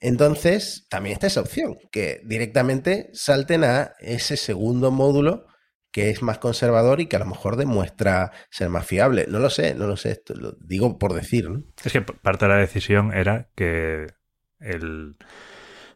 [0.00, 5.46] Entonces, también está esa opción, que directamente salten a ese segundo módulo
[5.90, 9.26] que es más conservador y que a lo mejor demuestra ser más fiable.
[9.28, 11.48] No lo sé, no lo sé, esto lo digo por decir.
[11.82, 14.06] Es que parte de la decisión era que
[14.60, 15.16] el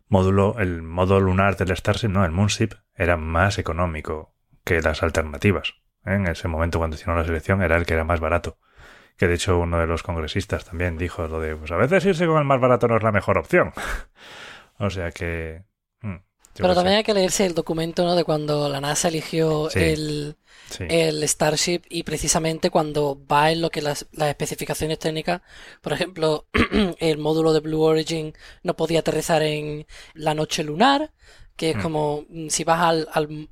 [0.09, 4.35] módulo, el modo lunar del Starship, no, el Moonship, era más económico
[4.65, 5.75] que las alternativas.
[6.05, 8.59] En ese momento, cuando hicieron la selección, era el que era más barato.
[9.17, 12.27] Que de hecho uno de los congresistas también dijo lo de, pues a veces irse
[12.27, 13.73] con el más barato no es la mejor opción.
[14.79, 15.63] o sea que...
[16.01, 16.17] mm,
[16.57, 16.97] Pero también sé.
[16.99, 18.15] hay que leerse el documento, ¿no?
[18.17, 19.79] De cuando la NASA eligió Sí.
[19.79, 20.37] el,
[20.71, 20.85] Sí.
[20.89, 25.43] el Starship y precisamente cuando va en lo que las, las especificaciones técnicas,
[25.83, 26.47] por ejemplo,
[26.99, 28.33] el módulo de Blue Origin
[28.63, 31.13] no podía aterrizar en la noche lunar,
[31.57, 31.83] que es Mm.
[31.83, 33.49] como mm, si vas al, al-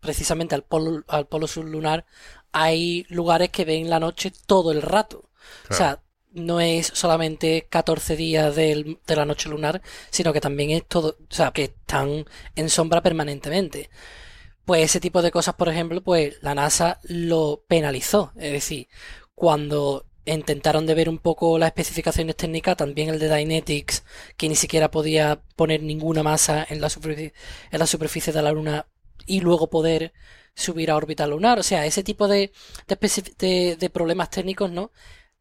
[0.00, 2.06] precisamente al polo, al polo sur lunar,
[2.52, 5.30] hay lugares que ven la noche todo el rato.
[5.70, 10.70] O sea, no es solamente 14 días del- de la noche lunar, sino que también
[10.70, 13.90] es todo, o sea, que están en sombra permanentemente.
[14.64, 18.32] Pues ese tipo de cosas, por ejemplo, pues la NASA lo penalizó.
[18.36, 18.88] Es decir,
[19.34, 24.04] cuando intentaron de ver un poco las especificaciones técnicas, también el de Dynetics,
[24.36, 26.88] que ni siquiera podía poner ninguna masa en la
[27.70, 28.86] en la superficie de la Luna
[29.28, 30.12] y luego poder
[30.54, 31.58] subir a órbita lunar.
[31.58, 32.52] O sea, ese tipo de,
[32.88, 32.96] de,
[33.38, 34.90] de- de problemas técnicos, ¿no?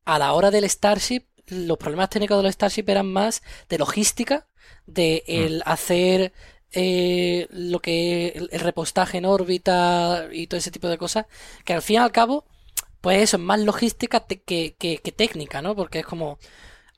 [0.06, 4.48] A la hora del Starship, los problemas técnicos del Starship eran más de logística,
[4.86, 6.34] de el hacer
[6.72, 11.26] eh, lo que el, el repostaje en órbita y todo ese tipo de cosas,
[11.66, 12.46] que al fin y al cabo,
[13.02, 15.76] pues eso es más logística te- que, que, que técnica, ¿no?
[15.76, 16.40] Porque es como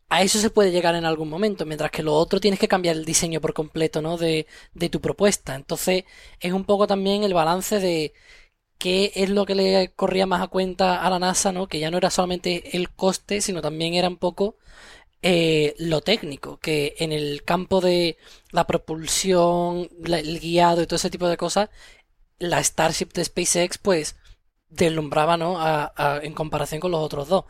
[0.09, 2.95] a eso se puede llegar en algún momento, mientras que lo otro tienes que cambiar
[2.95, 4.17] el diseño por completo, ¿no?
[4.17, 5.55] De, de tu propuesta.
[5.55, 6.05] Entonces,
[6.39, 8.13] es un poco también el balance de
[8.77, 11.67] qué es lo que le corría más a cuenta a la NASA, ¿no?
[11.67, 14.57] Que ya no era solamente el coste, sino también era un poco
[15.21, 18.17] eh, lo técnico, que en el campo de
[18.51, 21.69] la propulsión, el guiado y todo ese tipo de cosas,
[22.39, 24.15] la Starship de SpaceX, pues,
[24.69, 25.59] deslumbraba, ¿no?
[25.61, 27.45] A- a- en comparación con los otros dos.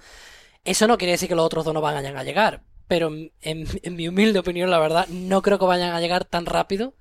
[0.63, 4.07] Eso no quiere decir que los otros dos no vayan a llegar, pero en, mi
[4.07, 6.95] humilde opinión, la verdad, no creo que vayan a llegar tan rápido,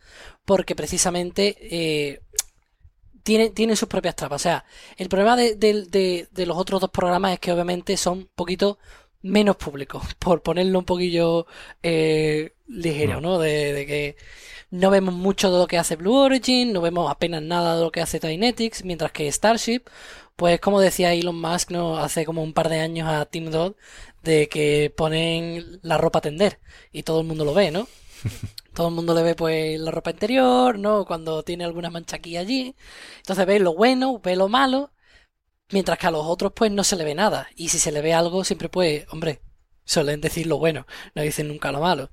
[0.45, 2.21] porque precisamente eh,
[3.23, 4.41] tienen, sus propias trampas.
[4.41, 4.65] O sea,
[4.97, 8.79] el problema de- de los otros dos programas es que obviamente son un poquito
[9.23, 11.47] menos públicos, por ponerlo un poquillo
[11.83, 13.39] eh, ligero, ¿no?
[13.39, 14.17] De, de que
[14.71, 17.91] no vemos mucho de lo que hace Blue Origin, no vemos apenas nada de lo
[17.91, 19.83] que hace Dynetics, mientras que Starship,
[20.37, 21.99] pues como decía Elon Musk, ¿no?
[21.99, 23.75] Hace como un par de años a Tim Dodd,
[24.23, 26.61] de que ponen la ropa a tender
[26.93, 27.89] y todo el mundo lo ve, ¿no?
[28.75, 31.05] Todo el mundo le ve pues la ropa interior, ¿no?
[31.05, 32.77] Cuando tiene alguna mancha aquí y allí.
[33.19, 34.93] Entonces ve lo bueno, ve lo malo,
[35.71, 37.49] mientras que a los otros pues no se le ve nada.
[37.57, 39.41] Y si se le ve algo, siempre pues, hombre,
[39.85, 42.11] suelen decir lo bueno, no dicen nunca lo malo.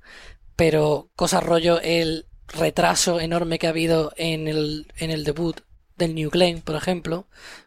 [0.56, 5.60] Pero cosa rollo el retraso enorme que ha habido en el, en el debut
[5.96, 7.26] del New Glenn, por ejemplo,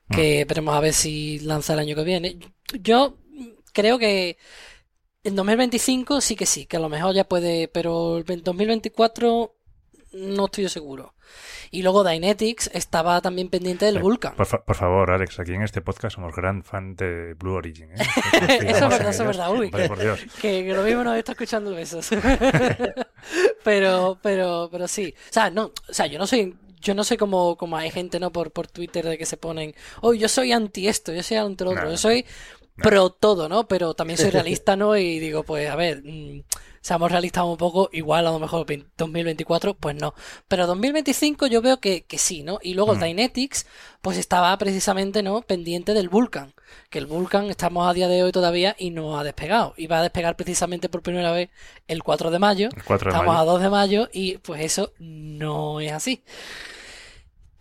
[0.10, 2.40] que veremos a ver si lanza el año que viene.
[2.80, 3.18] Yo
[3.74, 4.38] creo que
[5.24, 9.56] en 2025 sí que sí, que a lo mejor ya puede, pero en 2024
[10.14, 11.16] no estoy seguro.
[11.72, 14.36] Y luego Dynetics estaba también pendiente del Eh, Vulcan.
[14.36, 17.92] Por, fa- por favor, Alex, aquí en este podcast somos gran fan de Blue Origin.
[17.92, 17.96] ¿eh?
[18.66, 19.66] Eso es verdad, eso es verdad, uy.
[19.68, 20.20] Hombre, por Dios.
[20.42, 22.10] Que, que lo mismo nos está escuchando besos.
[23.64, 25.14] pero, pero, pero sí.
[25.30, 28.20] O sea, no, o sea, yo no soy, yo no soy como, como hay gente,
[28.20, 28.32] ¿no?
[28.32, 31.64] Por, por Twitter de que se ponen, oh, yo soy anti esto, yo soy anti
[31.64, 31.90] otro, No.
[31.92, 32.26] yo soy
[32.78, 33.68] pro todo, ¿no?
[33.68, 34.96] Pero también soy realista, ¿no?
[34.98, 36.44] Y digo, pues, a ver, mm,
[36.82, 40.14] seamos realistas un poco, igual a lo mejor 20 2024, pues no.
[40.48, 42.60] Pero 2025 yo veo que, que sí, ¿no?
[42.62, 43.00] Y luego Mm.
[43.04, 43.66] Dynetics,
[44.02, 45.42] pues estaba precisamente, ¿no?
[45.42, 46.54] Pendiente del Vulcan.
[46.90, 49.74] Que el Vulcan estamos a día de hoy todavía y no ha despegado.
[49.78, 51.50] Y va a despegar precisamente por primera vez
[51.88, 52.70] el 4 de mayo.
[52.76, 53.50] El 4 de Estamos mayo.
[53.50, 56.24] a 2 de mayo y pues eso no es así.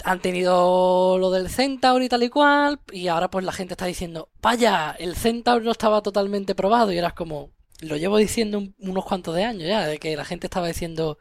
[0.05, 3.85] Han tenido lo del Centaur y tal y cual, y ahora pues la gente está
[3.87, 7.51] diciendo, vaya, el Centaur no estaba totalmente probado, y eras como,
[7.81, 11.19] lo llevo diciendo un- unos cuantos de años ya, de que la gente estaba diciendo,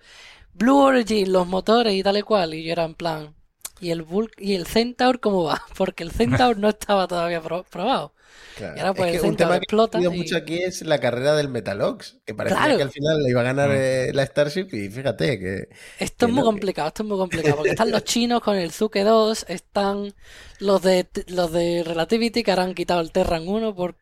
[0.54, 3.36] Blue Origin, los motores y tal y cual, y yo era en plan,
[3.80, 5.62] ¿y el, Vul- y el Centaur cómo va?
[5.78, 8.14] Porque el Centaur no estaba todavía pro- probado.
[8.56, 8.76] Claro.
[8.76, 10.36] Y ahora, pues, es el que un Centaur tema que explota ha habido y- mucho
[10.38, 12.78] aquí es la carrera del Metalox, que parecía Claro.
[12.78, 13.74] que al final le iba a ganar Mm.
[13.76, 15.70] eh, la Starship y fíjate que...
[16.00, 18.42] Esto Que es muy no, que- complicado, esto es muy complicado, porque están los chinos
[18.42, 20.14] con el Zuke 2, están
[20.60, 23.96] los de los de Relativity que ahora han quitado el Terran 1 por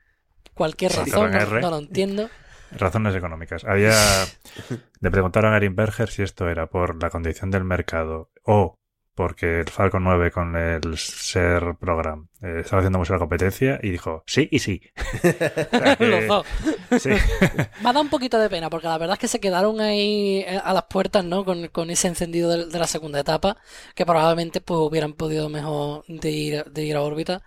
[0.53, 1.31] cualquier razón,
[1.61, 2.29] no lo entiendo.
[2.77, 3.63] Razones económicas.
[3.65, 3.93] Había.
[5.01, 8.79] Le preguntaron a Berger si esto era por la condición del mercado o
[9.15, 14.23] porque el Falcon 9 con el SER Program eh, estaba haciendo mucha competencia y dijo
[14.27, 14.81] sí y sí.
[15.23, 16.43] O sea que-
[16.99, 17.09] sí.
[17.81, 20.43] Me ha dado un poquito de pena, porque la verdad es que se quedaron ahí
[20.47, 21.45] eh, a las puertas, ¿no?
[21.45, 23.57] Con, con ese encendido de, de la segunda etapa,
[23.95, 27.41] que probablemente pues hubieran podido mejor de ir, de ir a órbita.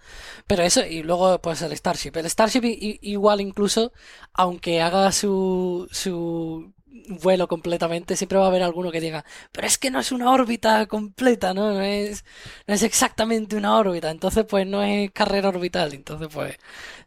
[0.47, 2.13] Pero eso, y luego pues el Starship.
[2.17, 3.93] El Starship igual incluso,
[4.33, 6.73] aunque haga su, su
[7.09, 10.31] vuelo completamente, siempre va a haber alguno que diga, pero es que no es una
[10.31, 11.73] órbita completa, ¿no?
[11.73, 12.25] No es,
[12.67, 16.57] no es exactamente una órbita, entonces pues no es carrera orbital, entonces pues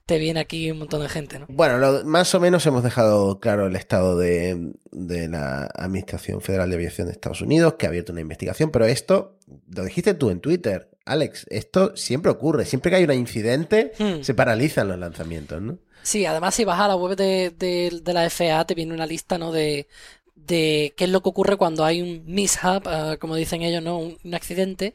[0.05, 1.45] te viene aquí un montón de gente, ¿no?
[1.49, 6.75] Bueno, más o menos hemos dejado claro el estado de, de la Administración Federal de
[6.75, 9.37] Aviación de Estados Unidos, que ha abierto una investigación, pero esto,
[9.73, 14.21] lo dijiste tú en Twitter, Alex, esto siempre ocurre, siempre que hay un incidente, Hmm.
[14.21, 15.77] se paralizan los lanzamientos, ¿no?
[16.03, 19.37] Sí, además si vas a la web de, de- la FAA te viene una lista,
[19.37, 19.51] ¿no?
[19.51, 19.87] De,
[20.35, 23.97] de qué es lo que ocurre cuando hay un mishap, ah, como dicen ellos, ¿no?
[23.99, 24.93] Un accidente,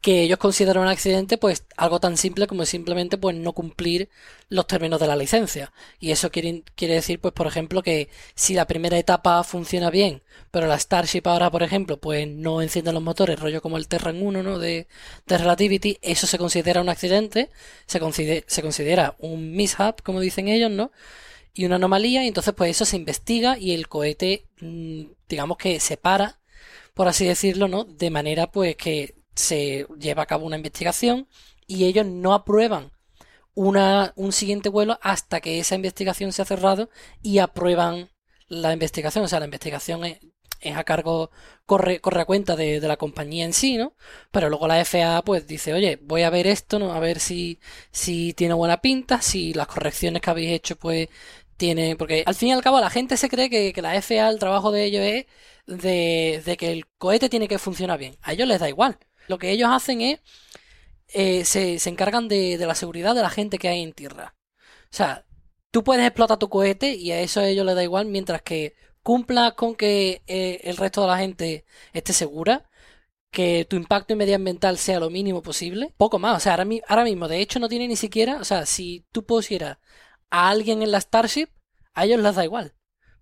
[0.00, 4.08] que ellos consideran un accidente, pues algo tan simple como simplemente pues no cumplir
[4.48, 5.72] los términos de la licencia.
[5.98, 10.22] Y eso quiere, quiere decir, pues por ejemplo, que si la primera etapa funciona bien,
[10.50, 14.22] pero la Starship ahora, por ejemplo, pues no enciende los motores, rollo como el Terran
[14.22, 14.58] 1, ¿no?
[14.58, 14.86] De,
[15.26, 17.50] de Relativity, eso se considera un accidente,
[17.86, 20.92] se considera, se considera un mishap, como dicen ellos, ¿no?
[21.54, 25.80] Y una anomalía, y entonces pues eso se investiga y el cohete, mm, digamos que
[25.80, 26.38] se para,
[26.94, 27.84] por así decirlo, ¿no?
[27.84, 31.28] De manera pues que se lleva a cabo una investigación
[31.66, 32.90] y ellos no aprueban
[33.54, 36.90] una, un siguiente vuelo hasta que esa investigación se ha cerrado
[37.22, 38.10] y aprueban
[38.48, 39.24] la investigación.
[39.24, 40.18] O sea, la investigación es,
[40.60, 41.30] es a cargo,
[41.66, 43.94] corre, corre a cuenta de, de la compañía en sí, ¿no?
[44.32, 46.92] Pero luego la FAA pues dice, oye, voy a ver esto, ¿no?
[46.92, 47.60] A ver si,
[47.92, 51.08] si tiene buena pinta, si las correcciones que habéis hecho pues
[51.56, 54.30] tiene, porque al fin y al cabo la gente se cree que, que la FAA,
[54.30, 55.26] el trabajo de ellos es
[55.66, 58.16] de, de que el cohete tiene que funcionar bien.
[58.22, 58.98] A ellos les da igual.
[59.28, 60.20] Lo que ellos hacen es,
[61.08, 64.36] eh, se, se encargan de, de la seguridad de la gente que hay en tierra.
[64.84, 65.26] O sea,
[65.70, 68.74] tú puedes explotar tu cohete y a eso a ellos les da igual mientras que
[69.02, 72.68] cumplas con que eh, el resto de la gente esté segura,
[73.30, 75.94] que tu impacto medioambiental sea lo mínimo posible.
[75.96, 78.66] Poco más, o sea, ahora, ahora mismo de hecho no tiene ni siquiera, o sea,
[78.66, 79.78] si tú pusieras
[80.30, 81.48] a alguien en la Starship,
[81.94, 82.74] a ellos les da igual.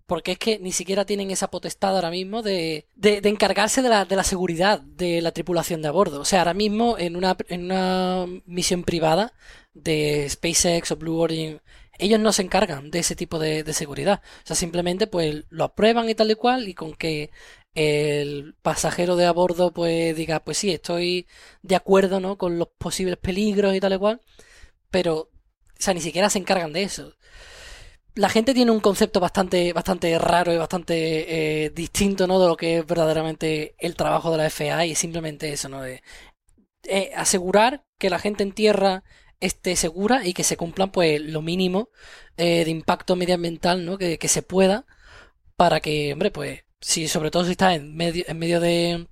[0.07, 3.89] Porque es que ni siquiera tienen esa potestad ahora mismo de, de, de encargarse de
[3.89, 6.21] la, de la seguridad de la tripulación de a bordo.
[6.21, 9.33] O sea, ahora mismo en una, en una misión privada
[9.73, 11.61] de SpaceX o Blue Origin,
[11.99, 14.21] ellos no se encargan de ese tipo de, de seguridad.
[14.43, 17.31] O sea, simplemente pues lo aprueban y tal y cual y con que
[17.75, 21.27] el pasajero de a bordo pues diga, pues sí, estoy
[21.61, 22.37] de acuerdo, ¿no?
[22.37, 24.21] Con los posibles peligros y tal y cual.
[24.91, 25.29] Pero, o
[25.79, 27.13] sea, ni siquiera se encargan de eso
[28.17, 32.39] la gente tiene un concepto bastante, bastante raro y bastante eh, distinto, ¿no?
[32.39, 35.81] De lo que es verdaderamente el trabajo de la FAA y simplemente eso, ¿no?
[35.81, 36.01] De
[36.83, 39.03] eh, asegurar que la gente en tierra
[39.39, 41.89] esté segura y que se cumplan, pues, lo mínimo
[42.37, 43.97] eh, de impacto medioambiental, ¿no?
[43.97, 44.85] Que, que se pueda
[45.55, 49.07] para que, hombre, pues, si sobre todo si está en medio, en medio de,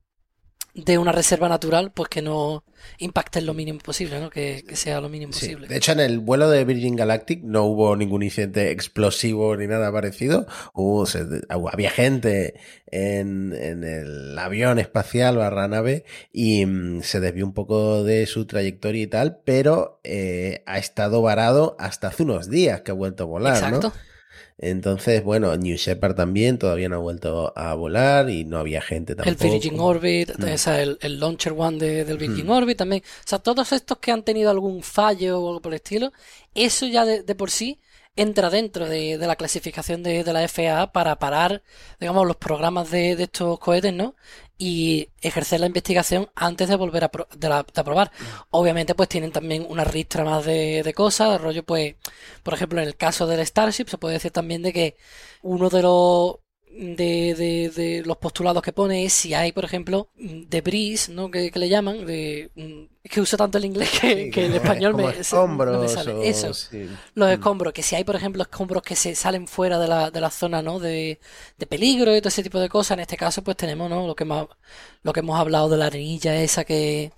[0.76, 2.64] de una reserva natural, pues que no
[3.00, 4.30] impacte lo mínimo posible, ¿no?
[4.30, 5.46] Que, que sea lo mínimo Sí.
[5.48, 5.68] posible.
[5.70, 9.92] De hecho, en el vuelo de Virgin Galactic no hubo ningún incidente explosivo ni nada
[9.92, 10.46] parecido.
[10.74, 12.56] Hubo, se- había gente
[12.88, 16.04] en, en el avión espacial barra nave
[16.34, 21.22] y mm, se desvió un poco de su trayectoria y tal, pero eh, ha estado
[21.22, 23.94] varado hasta hace unos días que ha vuelto a volar, ¿no?
[24.58, 29.14] Entonces, bueno, New Shepard también todavía no ha vuelto a volar y no había gente
[29.14, 29.52] El tampoco.
[29.52, 30.54] Virgin Orbit, Mm.
[30.54, 32.52] o sea, el, el Launcher One de- del Virgin Mm.
[32.52, 33.02] Orbit también.
[33.04, 36.14] O sea, todos estos que han tenido algún fallo o algo por el estilo,
[36.54, 37.80] eso ya de, de por sí
[38.16, 41.64] entra dentro de, la clasificación de, la FAA para parar,
[42.00, 44.16] digamos, los programas de, estos cohetes, ¿no?
[44.58, 47.28] Y ejercer la investigación antes de volver a, pro-
[47.76, 48.12] aprobar.
[48.52, 51.96] Obviamente, pues tienen también una ristra más de cosas, rollo, pues,
[52.44, 54.98] por ejemplo, en el caso del Starship, se puede decir también de que
[55.42, 56.36] uno de los
[56.78, 61.32] de, de, de los postulados que pone es si hay, por ejemplo, debris, ¿no?
[61.32, 64.46] Que, que le llaman, de, mm, es que uso tanto el inglés que, Sí, que
[64.48, 66.12] el español como me, se- no me escombros sale.
[66.14, 66.88] o- Eso, sí.
[67.14, 67.32] los Mm.
[67.34, 70.30] escombros, que si hay, por ejemplo, escombros que se salen fuera de la, de la
[70.32, 70.80] zona, ¿no?
[70.80, 71.20] De,
[71.58, 72.96] de peligro y todo ese tipo de cosas.
[72.98, 74.06] En este caso, pues tenemos, ¿no?
[74.08, 74.46] Lo que más,
[75.04, 77.12] lo que hemos hablado de la arenilla esa que,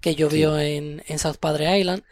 [0.00, 2.02] que llovió en, en South Padre Island.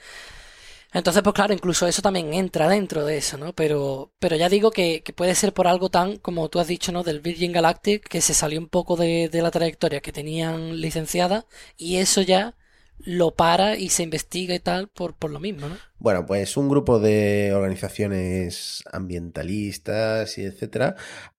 [0.92, 3.52] Entonces, pues claro, incluso eso también entra dentro de eso, ¿no?
[3.52, 7.04] Pero, pero ya digo que, puede ser por algo tan, como tú has dicho, ¿no?
[7.04, 11.46] Del Virgin Galactic, que se salió un poco de, de la trayectoria que tenían licenciada,
[11.76, 12.56] y eso ya
[12.98, 15.76] lo para y se investiga y tal por, por lo mismo, ¿no?
[15.98, 20.96] Bueno, pues un grupo de organizaciones ambientalistas y etcétera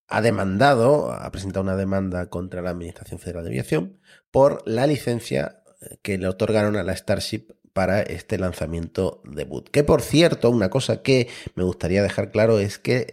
[0.08, 4.00] ha demandado, ha presentado una demanda contra la Administración Federal de Aviación
[4.30, 5.62] por la licencia
[6.02, 9.70] que le otorgaron a la Starship para este lanzamiento debut.
[9.70, 13.08] Que por cierto, una cosa que me gustaría dejar claro es que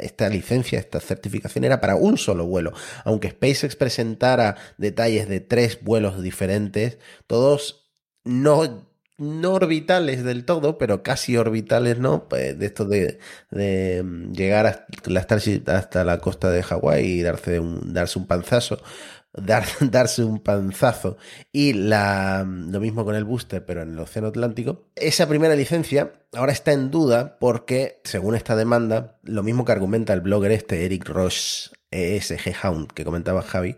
[0.00, 2.72] esta licencia, esta certificación era para un solo vuelo.
[3.04, 7.90] Aunque SpaceX presentara detalles de tres vuelos diferentes, todos
[8.24, 8.86] no
[9.18, 12.28] no orbitales del todo, pero casi orbitales, ¿no?
[12.28, 13.18] Pues de esto de,
[13.50, 18.26] de mm, llegar hasta la hasta la costa de Hawái y darse un, darse un
[18.26, 18.78] panzazo.
[19.36, 21.16] Dar, darse un panzazo.
[21.52, 24.88] Y lo mismo con el booster pero en el Océano Atlántico.
[24.94, 30.12] Esa primera licencia ahora está en duda porque según esta demanda lo mismo que argumenta
[30.12, 33.76] el blogger este Eric Roche ESG Hound que comentaba Javi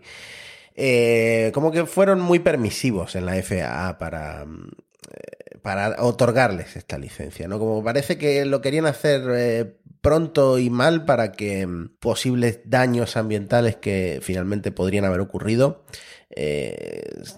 [0.81, 7.47] eh, como que fueron muy permisivos en la FAA para, eh, para otorgarles esta licencia,
[7.47, 7.59] ¿no?
[7.59, 13.17] Como parece que lo querían hacer eh, pronto y mal para que mm, posibles daños
[13.17, 15.83] ambientales que finalmente podrían haber ocurrido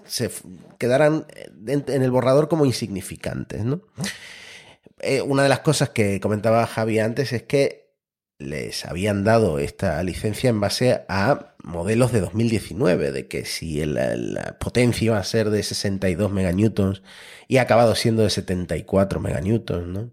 [0.06, 0.30] se
[0.78, 1.26] quedaran
[1.66, 3.80] en, el borrador como insignificantes, ¿no?
[5.24, 7.81] una de las cosas que comentaba Javi antes es que
[8.42, 14.58] les habían dado esta licencia en base a modelos de 2019, de que si la
[14.58, 17.02] potencia iba a ser de 62 meganewtons
[17.48, 20.10] y ha acabado siendo de 74 meganewtons, ¿no?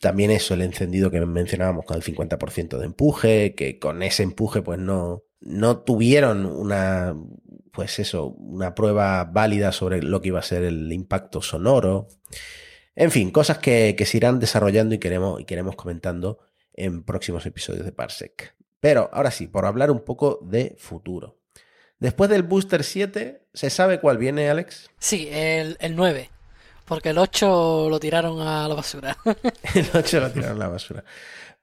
[0.00, 4.62] También eso, el encendido que mencionábamos con el 50% de empuje, que con ese empuje
[4.62, 7.16] pues no, no tuvieron una,
[7.72, 12.08] pues eso, una prueba válida sobre lo que iba a ser el impacto sonoro.
[12.94, 16.38] En fin, cosas que, que se irán desarrollando y queremos, y queremos comentando
[16.78, 18.54] en próximos episodios de Parsec.
[18.80, 21.38] Pero ahora sí, por hablar un poco de futuro.
[21.98, 24.88] Después del Booster 7, ¿se sabe cuál viene, Alex?
[24.98, 26.30] Sí, el, el 9.
[26.84, 29.16] Porque el 8 lo tiraron a la basura.
[29.74, 31.04] el 8 lo tiraron a la basura.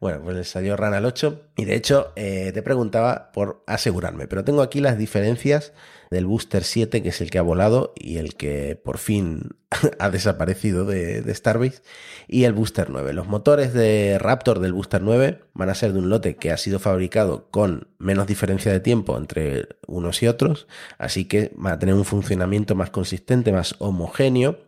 [0.05, 1.49] Bueno, pues le salió rana al 8.
[1.57, 4.27] Y de hecho, eh, te preguntaba por asegurarme.
[4.27, 5.73] Pero tengo aquí las diferencias
[6.11, 9.55] del Booster 7, que es el que ha volado y el que por fin
[9.99, 11.81] ha desaparecido de, de, Starbase,
[12.27, 13.13] y el Booster 9.
[13.13, 16.57] Los motores de Raptor del Booster 9 van a ser de un lote que ha
[16.57, 20.67] sido fabricado con menos diferencia de tiempo entre unos y otros,
[20.99, 24.59] así que va a tener un funcionamiento más consistente, más homogéneo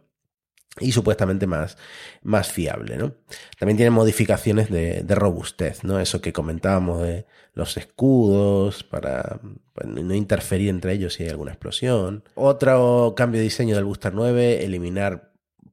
[0.79, 1.77] y supuestamente más,
[2.23, 3.13] más fiable, ¿no?
[3.59, 5.99] También tiene modificaciones de, robustez, ¿no?
[5.99, 9.39] Eso que comentábamos de los escudos para,
[9.73, 12.23] para, no interferir entre ellos si hay alguna explosión.
[12.35, 15.31] Otro cambio de diseño del Booster 9, eliminar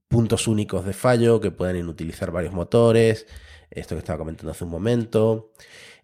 [0.08, 3.26] puntos únicos de fallo que pueden inutilizar varios motores,
[3.70, 5.52] esto que estaba comentando hace un momento.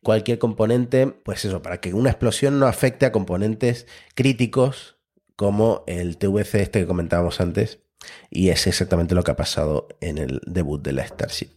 [0.03, 4.97] Cualquier componente, pues eso, para que una explosión no afecte a componentes críticos
[5.37, 7.81] como el TVC este que comentábamos antes,
[8.31, 11.51] y es exactamente lo que ha pasado en el debut de la Starship.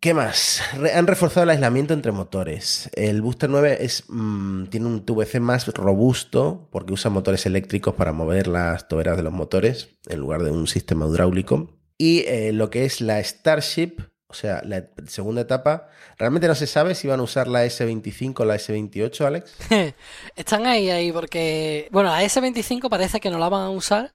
[0.00, 0.62] ¿Qué más?
[0.94, 2.88] Han reforzado el aislamiento entre motores.
[2.94, 8.14] El Booster 9 es, mmm, tiene un TVC más robusto porque usa motores eléctricos para
[8.14, 11.78] mover las toberas de los motores en lugar de un sistema hidráulico.
[11.98, 16.66] Y eh, lo que es la Starship, o sea, la segunda etapa, realmente no se
[16.66, 19.54] sabe si van a usar la S25 o la S28, Alex.
[20.34, 24.14] Están ahí, ahí, porque, bueno, la S25 parece que no la van a usar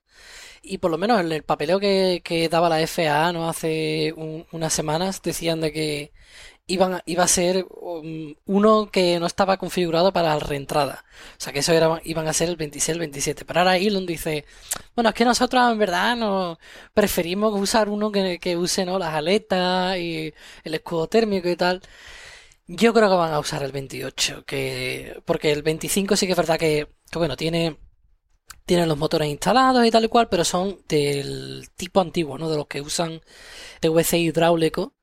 [0.66, 3.48] y por lo menos en el papeleo que, que daba la FAA ¿no?
[3.48, 6.12] hace un, unas semanas decían de que
[6.66, 11.04] iban, iba a ser um, uno que no estaba configurado para la reentrada.
[11.38, 11.72] O sea que eso
[12.04, 13.44] iban a ser el 26, el 27.
[13.44, 14.44] Pero ahora Elon dice,
[14.94, 16.58] bueno, es que nosotros en verdad no
[16.94, 18.98] preferimos usar uno que, que use ¿no?
[18.98, 21.82] las aletas y el escudo térmico y tal.
[22.68, 26.36] Yo creo que van a usar el 28, que porque el 25 sí que es
[26.36, 27.76] verdad que, que bueno, tiene
[28.66, 32.50] tienen los motores instalados y tal y cual, pero son del tipo antiguo, ¿no?
[32.50, 33.22] De los que usan
[33.80, 34.94] TVC hidráulico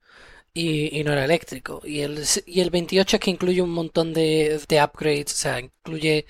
[0.53, 1.82] y, no era eléctrico.
[1.84, 5.59] Y el, y el 28 es que incluye un montón de, de upgrades, o sea,
[5.59, 6.26] incluye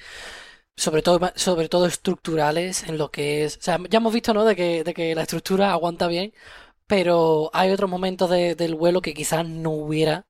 [0.76, 3.58] sobre todo, sobre todo estructurales en lo que es.
[3.58, 4.46] O sea, ya hemos visto, ¿no?
[4.46, 6.34] De que, de que la estructura aguanta bien,
[6.88, 10.28] pero hay otros momentos de, del vuelo que quizás no hubiera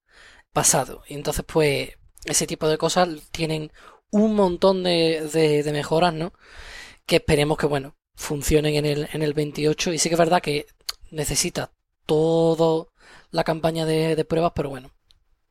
[0.54, 1.04] pasado.
[1.08, 1.92] Y entonces, pues,
[2.26, 3.72] ese tipo de cosas tienen
[4.12, 5.30] un montón de,
[5.64, 6.34] de mejoras, ¿no?
[7.06, 9.94] Que esperemos que, bueno, funcionen en el, en el 28.
[9.94, 10.66] Y sí que es verdad que
[11.12, 11.72] necesita
[12.06, 12.88] toda
[13.32, 14.92] la campaña de, de pruebas, pero bueno,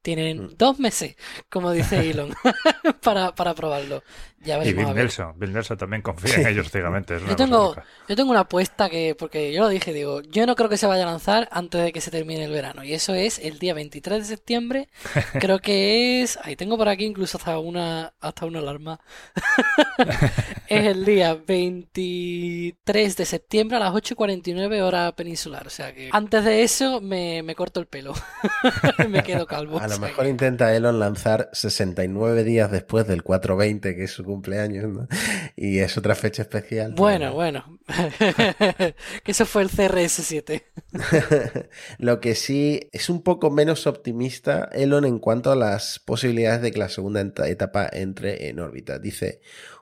[0.03, 0.57] tienen mm.
[0.57, 1.17] dos meses,
[1.49, 2.35] como dice Elon,
[3.03, 4.03] para, para probarlo.
[4.45, 7.19] Ya y Bill Nelson, Bill Nelson también confía en ellos ciegamente.
[7.29, 7.77] yo, tengo,
[8.09, 10.87] yo tengo una apuesta que, porque yo lo dije, digo, yo no creo que se
[10.87, 12.83] vaya a lanzar antes de que se termine el verano.
[12.83, 14.89] Y eso es el día 23 de septiembre.
[15.41, 19.01] creo que es, ahí tengo por aquí incluso hasta una, hasta una alarma.
[20.69, 25.67] es el día 23 de septiembre a las 8.49 hora peninsular.
[25.67, 28.15] O sea que antes de eso me, me corto el pelo.
[29.09, 29.79] me quedo calvo.
[29.79, 34.93] A lo mejor intenta Elon lanzar 69 días después del 420, que es su cumpleaños,
[34.93, 35.09] ¿no?
[35.57, 36.95] Y es otra fecha especial.
[36.95, 37.79] Bueno, bueno.
[39.25, 40.63] que eso fue el CRS7.
[41.99, 46.73] Lo que sí es un poco menos optimista Elon en cuanto a las posibilidades de
[46.73, 48.99] que la segunda etapa entre en órbita.
[48.99, 49.41] Dice,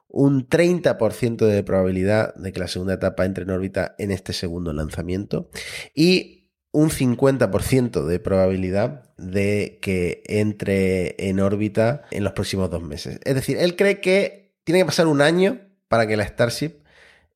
[0.09, 4.73] un 30% de probabilidad de que la segunda etapa entre en órbita en este segundo
[4.73, 5.51] lanzamiento
[5.95, 6.41] y
[6.73, 13.21] un 50% de probabilidad de que entre en órbita en los próximos dos meses.
[13.25, 16.81] Es decir, él cree que tiene que pasar un año para que la Starship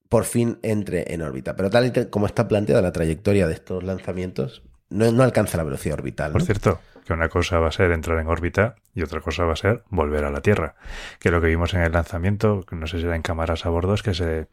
[0.09, 1.57] por fin entre en órbita.
[1.57, 5.65] Pero tal y como está planteada la trayectoria de estos lanzamientos, no, no alcanza la
[5.65, 6.33] velocidad orbital.
[6.33, 9.55] Por cierto, que una cosa va a ser entrar en órbita y otra cosa va
[9.55, 10.77] a ser volver a la Tierra.
[11.19, 13.95] Que lo que vimos en el lanzamiento, no sé si era en cámaras a bordo,
[13.95, 14.47] es que se,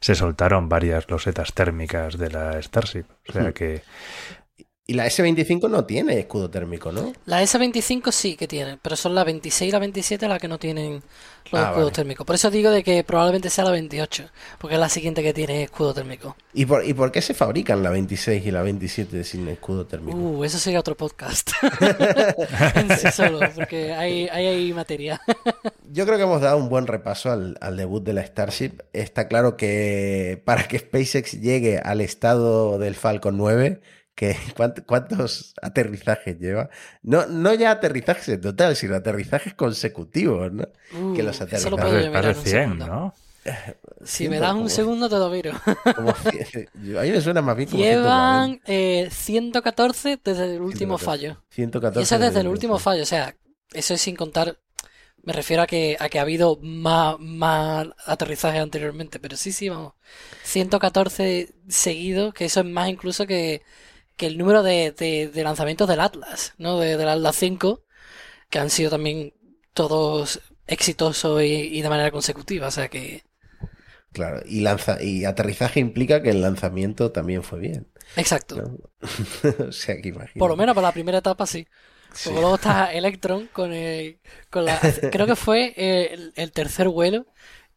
[0.00, 3.04] se soltaron varias losetas térmicas de la Starship.
[3.28, 3.52] O sea Hmm.
[3.52, 3.82] que
[4.90, 7.12] Y la S25 no tiene escudo térmico, ¿no?
[7.26, 10.58] La S25 sí que tiene, pero son la 26 y la 27 las que no
[10.58, 11.02] tienen
[11.52, 11.90] los Ah, escudos vale.
[11.94, 12.26] térmicos.
[12.26, 15.64] Por eso digo de que probablemente sea la 28, porque es la siguiente que tiene
[15.64, 16.36] escudo térmico.
[16.54, 20.16] ¿Y por, ¿Y por qué se fabrican la 26 y la 27 sin escudo térmico?
[20.16, 21.50] Uh, eso sería otro podcast.
[22.74, 25.20] en sí solo, porque hay, hay, hay materia.
[25.92, 28.80] Yo creo que hemos dado un buen repaso al, al debut de la Starship.
[28.94, 33.80] Está claro que para que SpaceX llegue al estado del Falcon 9,
[34.18, 36.68] que ¿cuánt- ¿cuántos aterrizajes lleva?
[37.02, 40.64] No, no ya aterrizajes en total, sino aterrizajes consecutivos, ¿no?
[40.98, 42.86] Uh, Que los eso lo aterrizajes- puedo más yo de mirar en un 100, segundo.
[42.88, 43.14] ¿no?
[44.04, 45.52] Si me das un Como- segundo te lo miro.
[45.96, 46.68] como cien-
[46.98, 51.04] a mí me suena más bien como Llevan eh, 114 desde el último 114.
[51.06, 51.44] fallo.
[51.50, 53.34] 114 Y eso es desde el último fallo, o sea,
[53.72, 54.58] eso es sin contar,
[55.22, 59.68] me refiero a que, a que ha habido más, más aterrizajes anteriormente, pero sí, sí,
[59.68, 59.94] vamos,
[60.44, 63.62] 114 seguidos, que eso es más incluso que,
[64.18, 66.78] que el número de, de- de lanzamientos del Atlas, ¿no?
[66.80, 67.84] De- del Atlas 5,
[68.50, 69.34] que han sido también
[69.74, 71.46] todos exitosos y,
[71.78, 73.24] y de manera consecutiva, o sea que,
[74.12, 77.88] Claro, y, lanza, y aterrizaje implica que el lanzamiento también fue bien.
[78.16, 78.56] exacto.
[78.56, 78.78] ¿no?
[79.68, 80.44] o sea que imagino.
[80.44, 81.66] Por lo menos para la primera etapa sí.
[82.12, 82.30] Sí.
[82.32, 84.20] Luego está Electron con, el-
[84.50, 84.80] con la...
[85.10, 87.26] Creo que fue el, el tercer vuelo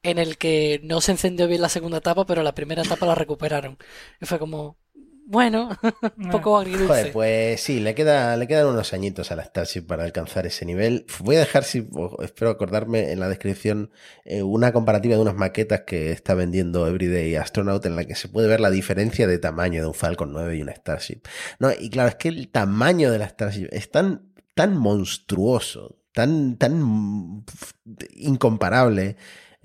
[0.04, 3.16] en el que no se encendió bien la segunda etapa, pero la primera etapa la
[3.16, 3.78] recuperaron.
[4.22, 4.78] Y fue como,
[5.26, 5.70] bueno,
[6.18, 6.88] un poco agridulce.
[6.88, 10.66] Joder, pues sí, le, queda, le quedan unos añitos a la Starship para alcanzar ese
[10.66, 11.06] nivel.
[11.20, 11.88] Voy a dejar, si
[12.22, 13.92] espero acordarme, en la descripción
[14.26, 18.28] eh, una comparativa de unas maquetas que está vendiendo Everyday Astronaut en la que se
[18.28, 21.22] puede ver la diferencia de tamaño de un Falcon 9 y una Starship.
[21.60, 26.58] No, y claro, es que el tamaño de la Starship es tan, tan monstruoso, tan,
[26.58, 27.46] tan
[28.16, 29.18] incomparable.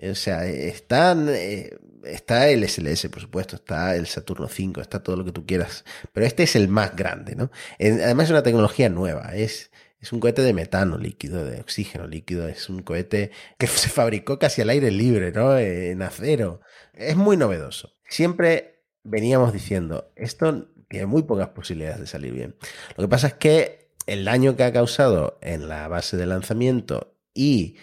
[0.02, 1.70] O sea, están, eh,
[2.06, 5.84] está el SLS, por supuesto, está el Saturno 5, está todo lo que tú quieras,
[6.12, 7.50] pero este es el más grande, ¿no?
[7.78, 9.70] Además es una tecnología nueva, es,
[10.00, 14.38] es un cohete de metano líquido, de oxígeno líquido, es un cohete que se fabricó
[14.38, 15.58] casi al aire libre, ¿no?
[15.58, 16.60] En acero.
[16.92, 17.94] Es muy novedoso.
[18.08, 22.56] Siempre veníamos diciendo, esto tiene muy pocas posibilidades de salir bien.
[22.96, 27.16] Lo que pasa es que el daño que ha causado en la base de lanzamiento
[27.34, 27.76] y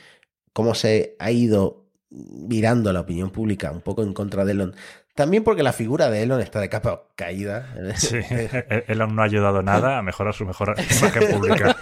[0.54, 1.83] cómo se ha ido
[2.16, 4.76] virando la opinión pública un poco en contra de Elon,
[5.16, 7.74] también porque la figura de Elon está de capa caída.
[7.98, 8.18] Sí,
[8.88, 11.76] él aún no ha ayudado nada a mejorar su mejor imagen pública.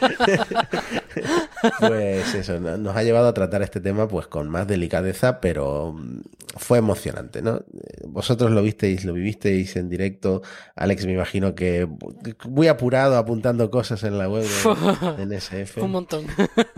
[1.80, 5.94] Pues eso, no- nos ha llevado a tratar este tema pues con más delicadeza, pero
[5.94, 6.22] mm,
[6.58, 7.62] fue emocionante, ¿no?
[8.06, 10.42] Vosotros lo visteis, lo vivisteis en directo.
[10.76, 11.88] Alex, me imagino que
[12.46, 15.78] muy apurado apuntando cosas en la web de, de NSF.
[15.78, 16.26] Un montón.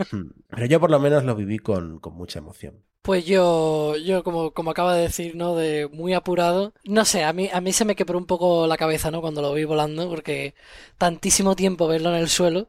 [0.50, 2.74] Pero yo por lo menos lo viví con, con mucha emoción.
[3.04, 5.54] Pues yo, yo como, como acaba de decir, ¿no?
[5.54, 6.72] De muy apurado.
[6.84, 9.20] No sé, a mí, a mí se me quebró un poco la cabeza, ¿no?
[9.20, 10.54] Cuando lo vi volando, porque
[10.96, 12.68] tantísimo tiempo verlo en el suelo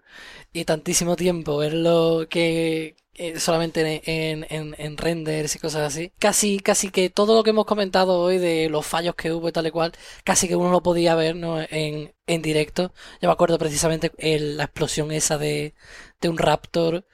[0.54, 2.96] y tantísimo tiempo verlo que
[3.38, 6.12] solamente en, en, en- en renders y cosas así.
[6.20, 9.52] Casi, casi que todo lo que hemos comentado hoy de los fallos que hubo y
[9.54, 9.94] tal y cual,
[10.26, 11.62] casi que uno lo podía ver, ¿no?
[11.62, 12.94] En, en directo.
[13.22, 15.76] Yo me acuerdo precisamente el- la explosión esa de,
[16.22, 17.06] de un Raptor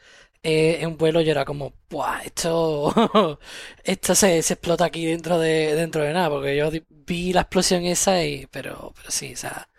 [0.44, 2.22] eh, en vuelo yo era como, ¡buah!
[2.24, 2.94] Esto,
[3.84, 7.84] esto se, se explota aquí dentro de, dentro de nada, porque yo vi la explosión
[7.86, 9.70] esa y, pero, pero sí, o sea,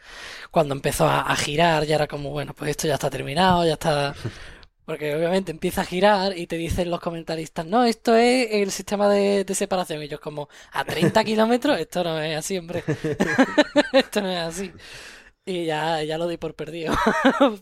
[0.50, 3.74] cuando empezó a, a girar ya era como, bueno, pues esto ya está terminado, ya
[3.74, 4.14] está,
[4.86, 9.08] porque obviamente empieza a girar y te dicen los comentaristas, no, esto es el sistema
[9.08, 12.84] de, de separación, y yo como, a 30 kilómetros, esto no es así, hombre,
[13.92, 14.72] esto no es así.
[15.44, 16.94] Y ya, ya lo di por perdido.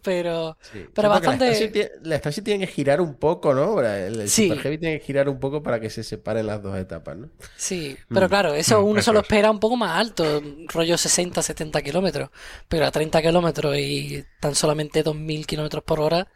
[0.02, 0.58] Pero,
[0.94, 1.46] pero Sí, bastante.
[1.46, 3.80] La Starship, tiene- la Starship tiene que girar un poco, ¿no?
[3.82, 4.46] El, el Sí.
[4.48, 7.30] Super Heavy tiene que girar un poco para que se separen las dos etapas, ¿no?
[7.54, 9.20] Sí, pero claro, eso Mm, uno lo es.
[9.20, 12.30] espera un poco más alto, rollo 60, 70 kilómetros,
[12.68, 16.26] pero a 30 kilómetros y tan solamente 2.000 kilómetros por hora,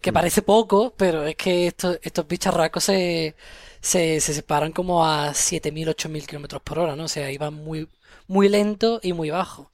[0.00, 3.36] que parece poco, pero es que estos, estos bicharracos se,
[3.82, 7.04] se, se separan como a 7.000, 8.000 kilómetros por hora, ¿no?
[7.04, 7.88] O sea, iban muy,
[8.28, 9.72] muy lento y muy bajo.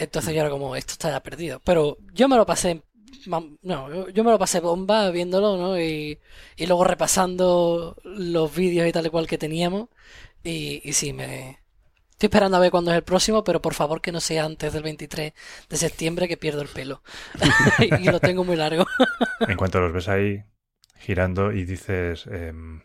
[0.00, 1.60] Entonces yo era como, esto está ya perdido.
[1.64, 2.82] Pero yo me lo pasé
[3.26, 5.78] no, yo me lo pasé bomba viéndolo, ¿no?
[5.80, 6.18] Y,
[6.56, 9.88] y luego repasando los vídeos y tal y cual que teníamos.
[10.42, 11.58] Y, y sí, me...
[12.12, 14.72] Estoy esperando a ver cuándo es el próximo, pero por favor que no sea antes
[14.72, 15.32] del 23
[15.68, 17.02] de septiembre que pierdo el pelo.
[17.78, 18.86] y lo tengo muy largo.
[19.40, 20.42] en cuanto los ves ahí
[20.98, 22.26] girando y dices...
[22.26, 22.82] Em,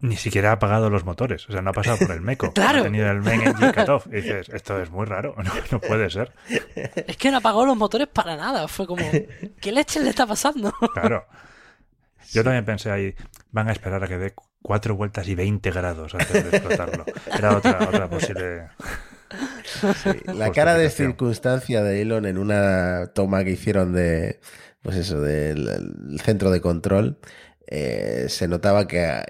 [0.00, 2.52] ni siquiera ha apagado los motores, o sea, no ha pasado por el meco.
[2.54, 2.80] claro.
[2.80, 4.06] Ha tenido el main engine cutoff.
[4.06, 5.34] Y dices, esto es muy raro,
[5.70, 6.32] no, puede ser.
[7.06, 8.66] Es que no apagó los motores para nada.
[8.68, 9.04] Fue como,
[9.60, 10.72] ¿qué leche le está pasando?
[10.94, 11.26] Claro.
[12.32, 13.14] Yo también pensé ahí,
[13.50, 17.04] van a esperar a que dé cuatro vueltas y 20 grados antes de explotarlo.
[17.36, 18.68] Era otra, otra posible.
[20.32, 24.38] la cara de circunstancia de Elon en una toma que hicieron de,
[24.82, 27.18] pues eso, del centro de control,
[27.66, 29.24] eh, se notaba que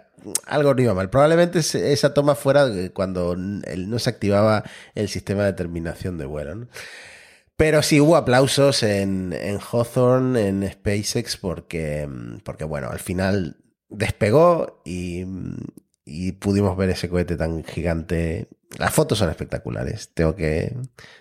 [0.46, 1.10] algo no iba mal.
[1.10, 4.64] Probablemente esa toma fuera cuando no se activaba
[4.94, 6.68] el sistema de terminación de vuelo.
[7.56, 12.08] Pero sí hubo aplausos en, en Hawthorne, en SpaceX, porque,
[12.42, 13.58] porque bueno, al final
[13.90, 15.26] despegó y,
[16.06, 18.48] y pudimos ver ese cohete tan gigante.
[18.78, 20.10] Las fotos son espectaculares.
[20.14, 20.74] Tengo que,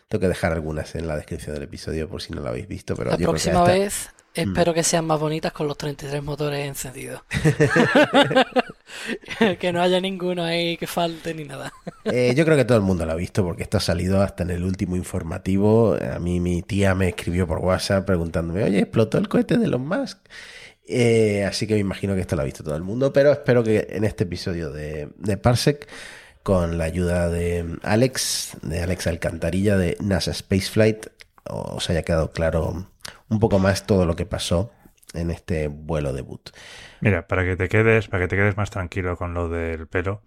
[0.07, 2.95] tengo que dejar algunas en la descripción del episodio por si no lo habéis visto.
[2.95, 4.75] Pero la próxima vez Espero mm.
[4.75, 7.21] que sean más bonitas con los 33 motores encendidos.
[9.59, 11.73] que no haya ninguno ahí que falte ni nada.
[12.05, 14.43] Eh, yo creo que todo el mundo lo ha visto porque esto ha salido hasta
[14.43, 15.95] en el último informativo.
[15.95, 19.87] A mí mi tía me escribió por WhatsApp preguntándome, oye, explotó el cohete de Elon
[19.87, 20.19] Musk.
[20.87, 23.63] Eh, así que me imagino que esto lo ha visto todo el mundo, pero espero
[23.63, 25.87] que en este episodio de, de Parsec,
[26.41, 31.07] con la ayuda de Alex, de Alex Alcantarilla de NASA Spaceflight,
[31.45, 32.87] os haya quedado claro
[33.29, 34.71] un poco más todo lo que pasó
[35.13, 36.49] en este vuelo debut.
[37.01, 40.21] Mira, para que te quedes, para que te quedes más tranquilo con lo del pelo,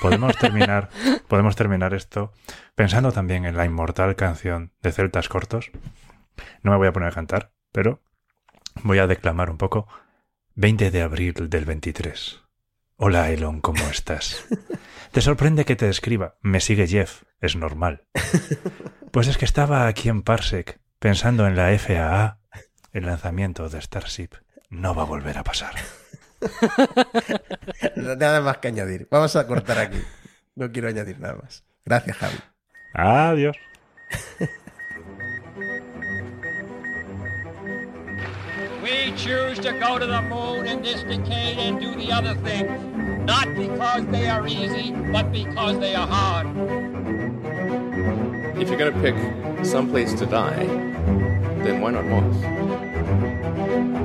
[0.00, 0.88] podemos terminar,
[1.28, 2.32] podemos terminar esto
[2.74, 5.70] pensando también en la inmortal canción de Celtas Cortos.
[6.62, 8.00] No me voy a poner a cantar, pero
[8.82, 9.86] voy a declamar un poco.
[10.54, 12.42] 20 de abril del 23.
[12.96, 14.46] Hola Elon, ¿cómo estás?
[15.12, 16.36] ¿Te sorprende que te escriba?
[16.42, 18.06] Me sigue Jeff, es normal.
[19.12, 22.38] Pues es que estaba aquí en Parsec pensando en la FAA
[22.92, 24.34] el lanzamiento de Starship
[24.70, 25.74] no va a volver a pasar.
[27.96, 29.08] nada más que añadir.
[29.10, 30.00] Vamos a cortar aquí.
[30.54, 31.64] No quiero añadir nada más.
[31.84, 32.38] Gracias, Javi.
[32.94, 33.56] Adiós.
[38.80, 42.70] We choose to go to the moon in this decade and do the other things,
[43.26, 46.46] not because they are easy, but because they are hard.
[48.62, 50.64] if you're going to pick some place to die,
[51.64, 54.01] then why not Mars?